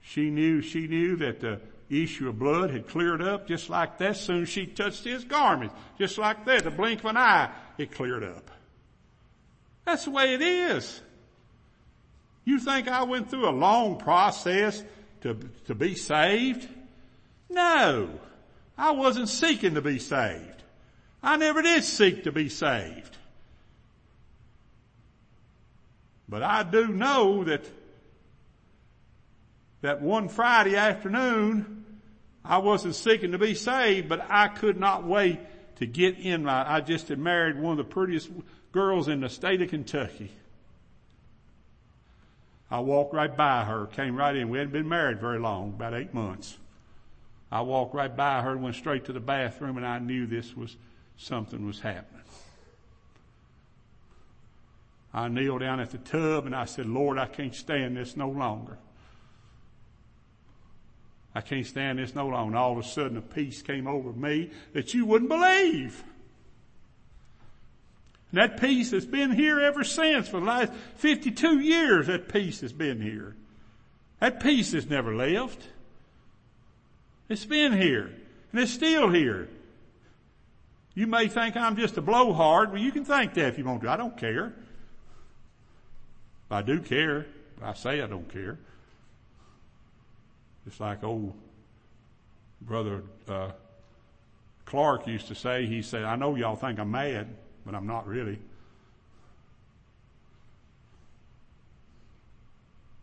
[0.00, 1.58] She knew, she knew that the
[1.90, 4.16] issue of blood had cleared up just like that.
[4.16, 7.90] Soon as she touched his garment, just like that, the blink of an eye, it
[7.90, 8.48] cleared up.
[9.84, 11.00] That's the way it is.
[12.44, 14.84] You think I went through a long process
[15.22, 16.68] to, to be saved?
[17.50, 18.20] No.
[18.78, 20.62] I wasn't seeking to be saved.
[21.22, 23.16] I never did seek to be saved.
[26.28, 27.64] But I do know that
[29.82, 31.84] that one Friday afternoon,
[32.44, 35.38] I wasn't seeking to be saved, but I could not wait
[35.76, 38.30] to get in my, I just had married one of the prettiest
[38.72, 40.32] girls in the state of Kentucky.
[42.70, 44.48] I walked right by her, came right in.
[44.48, 46.56] We hadn't been married very long, about eight months.
[47.50, 50.56] I walked right by her and went straight to the bathroom and I knew this
[50.56, 50.76] was,
[51.16, 52.22] something was happening.
[55.14, 58.28] I kneeled down at the tub and I said, Lord, I can't stand this no
[58.28, 58.78] longer.
[61.34, 62.48] I can't stand this no longer.
[62.48, 66.02] And all of a sudden a peace came over me that you wouldn't believe.
[68.30, 70.28] And that peace has been here ever since.
[70.28, 73.36] For the last 52 years, that peace has been here.
[74.20, 75.62] That peace has never left.
[77.28, 78.12] It's been here.
[78.52, 79.48] And it's still here.
[80.94, 82.72] You may think I'm just a blowhard.
[82.72, 83.90] Well, you can think that if you want to.
[83.90, 84.54] I don't care.
[86.50, 87.26] I do care.
[87.62, 88.58] I say I don't care.
[90.66, 91.34] It's like old
[92.60, 93.50] brother uh,
[94.64, 95.66] Clark used to say.
[95.66, 97.28] He said, "I know y'all think I'm mad,
[97.64, 98.38] but I'm not really."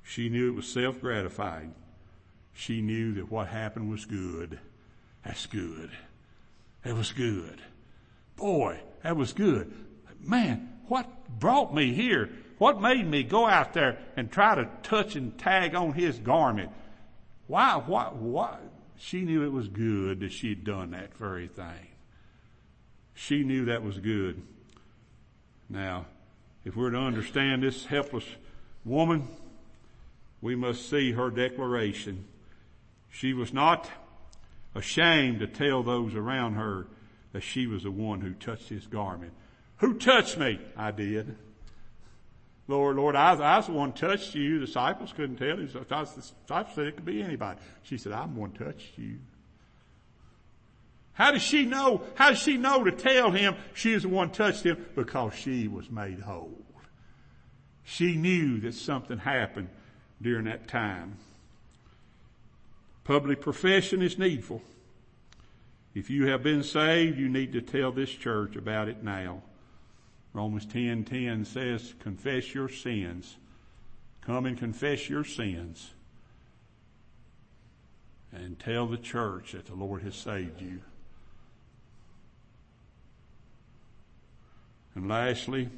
[0.03, 1.74] She knew it was self-gratifying.
[2.54, 4.60] She knew that what happened was good.
[5.26, 5.91] That's good.
[6.84, 7.62] That was good.
[8.36, 9.74] Boy, that was good.
[10.22, 12.30] Man, what brought me here?
[12.58, 16.72] What made me go out there and try to touch and tag on his garment?
[17.47, 18.58] Why, why, why?
[18.97, 21.88] She knew it was good that she had done that very thing.
[23.14, 24.41] She knew that was good.
[25.70, 26.06] Now,
[26.64, 28.26] if we're to understand this helpless
[28.86, 29.28] woman,
[30.41, 32.26] we must see her declaration
[33.14, 33.88] she was not
[34.74, 36.88] ashamed to tell those around her
[37.32, 39.34] that she was the one who touched his garment.
[39.78, 40.59] Who touched me?
[40.76, 41.36] I did.
[42.68, 44.59] Lord, Lord, I, I was the one touched you.
[44.59, 45.57] The disciples couldn't tell.
[45.57, 47.59] The disciples said it could be anybody.
[47.84, 49.20] She said, I'm the one touched you.
[51.14, 52.01] How does she know?
[52.16, 54.84] How does she know to tell him she is the one touched him?
[54.95, 56.57] Because she was made whole.
[57.84, 59.70] She knew that something happened
[60.20, 61.18] during that time.
[63.04, 64.62] Public profession is needful.
[65.93, 69.41] If you have been saved, you need to tell this church about it now.
[70.34, 73.38] Romans 10, 10 says, confess your sins.
[74.22, 75.91] Come and confess your sins.
[78.32, 80.82] And tell the church that the Lord has saved you.
[84.95, 85.70] And lastly,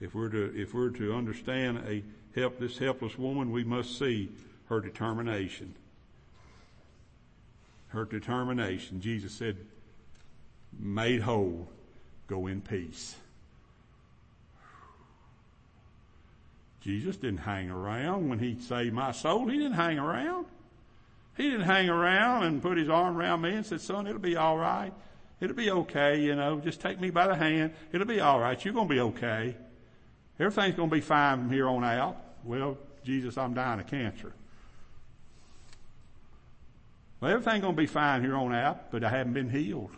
[0.00, 2.02] if we're to, if we're to understand a
[2.38, 4.30] help, this helpless woman, we must see
[4.66, 5.74] her determination.
[7.92, 9.00] Her determination.
[9.00, 9.56] Jesus said,
[10.78, 11.68] made whole,
[12.26, 13.14] go in peace.
[16.80, 19.46] Jesus didn't hang around when he saved my soul.
[19.46, 20.46] He didn't hang around.
[21.36, 24.36] He didn't hang around and put his arm around me and said, son, it'll be
[24.36, 24.92] all right.
[25.40, 26.60] It'll be okay, you know.
[26.60, 27.74] Just take me by the hand.
[27.92, 28.62] It'll be all right.
[28.64, 29.56] You're going to be okay.
[30.40, 32.16] Everything's going to be fine from here on out.
[32.42, 34.32] Well, Jesus, I'm dying of cancer.
[37.22, 39.92] Well, everything's going to be fine here on out, but I haven't been healed.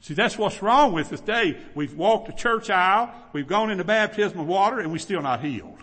[0.00, 1.56] See, that's what's wrong with us today.
[1.74, 5.42] We've walked the church aisle, we've gone into baptism of water, and we're still not
[5.42, 5.78] healed.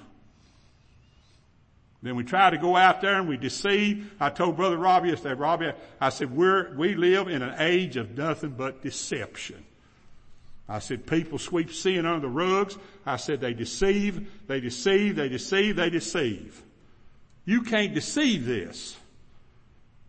[2.04, 4.14] Then we try to go out there and we deceive.
[4.20, 8.16] I told Brother Robbie yesterday, Robbie, I said, we're, we live in an age of
[8.16, 9.66] nothing but deception.
[10.70, 12.78] I said, people sweep sin under the rugs.
[13.08, 16.62] I said, they deceive, they deceive, they deceive, they deceive.
[17.46, 18.98] You can't deceive this.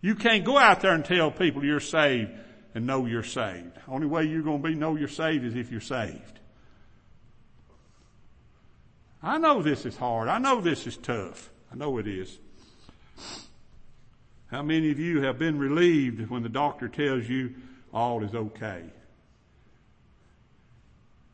[0.05, 2.31] You can't go out there and tell people you're saved
[2.75, 3.79] and know you're saved.
[3.89, 6.41] Only way you're going to be know you're saved is if you're saved.
[9.23, 10.29] I know this is hard.
[10.29, 11.49] I know this is tough.
[11.73, 12.39] I know it is.
[14.49, 17.55] How many of you have been relieved when the doctor tells you
[17.91, 18.83] all is okay?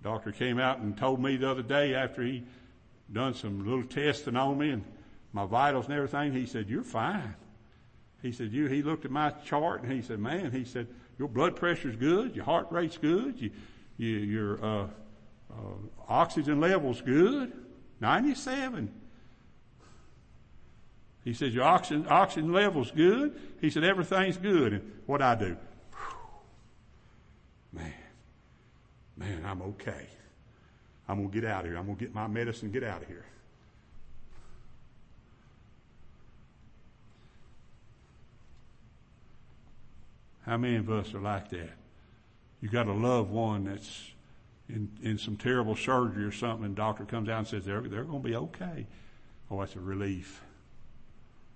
[0.04, 2.44] Doctor came out and told me the other day after he
[3.12, 4.84] done some little testing on me and
[5.32, 7.34] my vitals and everything, he said, you're fine.
[8.22, 10.86] He said, you, he looked at my chart and he said, man, he said,
[11.18, 13.50] your blood pressure's good, your heart rate's good, you,
[13.96, 14.86] you, your, uh,
[15.50, 15.54] uh,
[16.08, 17.52] oxygen level's good.
[18.00, 18.90] 97.
[21.24, 23.38] He says, your oxygen, oxygen level's good.
[23.60, 24.72] He said, everything's good.
[24.72, 25.56] And what I do?
[27.72, 27.92] Man,
[29.16, 30.06] man, I'm okay.
[31.08, 31.78] I'm going to get out of here.
[31.78, 33.26] I'm going to get my medicine get out of here.
[40.47, 41.70] How many of us are like that?
[42.61, 44.11] You got a loved one that's
[44.68, 48.05] in, in some terrible surgery or something and doctor comes out and says they're, they're
[48.05, 48.86] going to be okay.
[49.51, 50.43] Oh, that's a relief.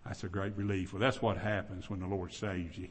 [0.04, 0.92] That's a great relief.
[0.92, 2.88] Well, that's what happens when the Lord saves you.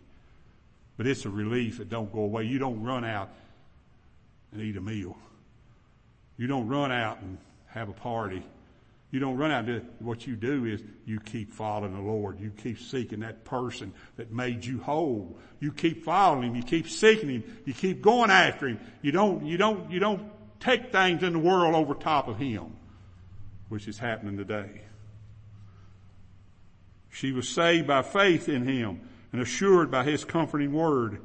[0.98, 2.44] But it's a relief that don't go away.
[2.44, 3.30] You don't run out
[4.52, 5.18] and eat a meal.
[6.38, 7.38] You don't run out and
[7.68, 8.44] have a party.
[9.14, 9.70] You don't run out.
[9.70, 12.40] And what you do is you keep following the Lord.
[12.40, 15.38] You keep seeking that person that made you whole.
[15.60, 16.56] You keep following Him.
[16.56, 17.44] You keep seeking Him.
[17.64, 18.80] You keep going after Him.
[19.04, 22.76] You don't, you don't, you don't take things in the world over top of Him,
[23.70, 24.82] which is happening today.
[27.12, 29.00] She was saved by faith in him
[29.32, 31.22] and assured by his comforting word.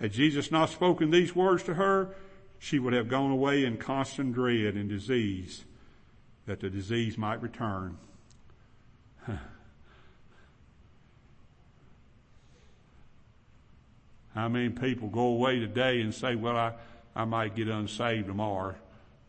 [0.00, 2.16] Had Jesus not spoken these words to her,
[2.58, 5.64] she would have gone away in constant dread and disease,
[6.46, 7.98] that the disease might return.
[14.34, 16.72] How many people go away today and say, well, I,
[17.14, 18.74] I might get unsaved tomorrow,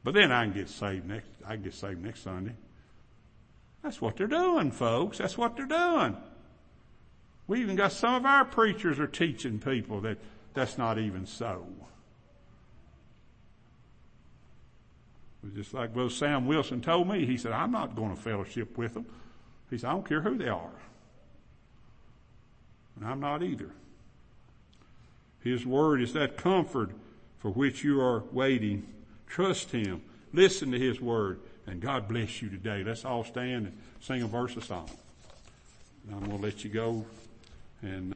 [0.03, 2.55] but then I can get saved next, I can get saved next Sunday.
[3.84, 5.18] That's what they're doing, folks.
[5.18, 6.18] That's what they're doing.
[7.47, 10.18] We even got some of our preachers are teaching people that
[10.53, 11.65] that's not even so.
[15.55, 18.93] Just like Brother Sam Wilson told me, he said, I'm not going to fellowship with
[18.93, 19.05] them.
[19.69, 20.71] He said, I don't care who they are.
[22.95, 23.69] And I'm not either.
[25.41, 26.91] His word is that comfort
[27.39, 28.88] for which you are waiting.
[29.27, 30.01] Trust Him.
[30.33, 31.39] Listen to His word.
[31.67, 32.83] And God bless you today.
[32.83, 34.89] Let's all stand and sing a verse of song.
[36.05, 37.05] And I'm going to let you go
[37.81, 38.05] and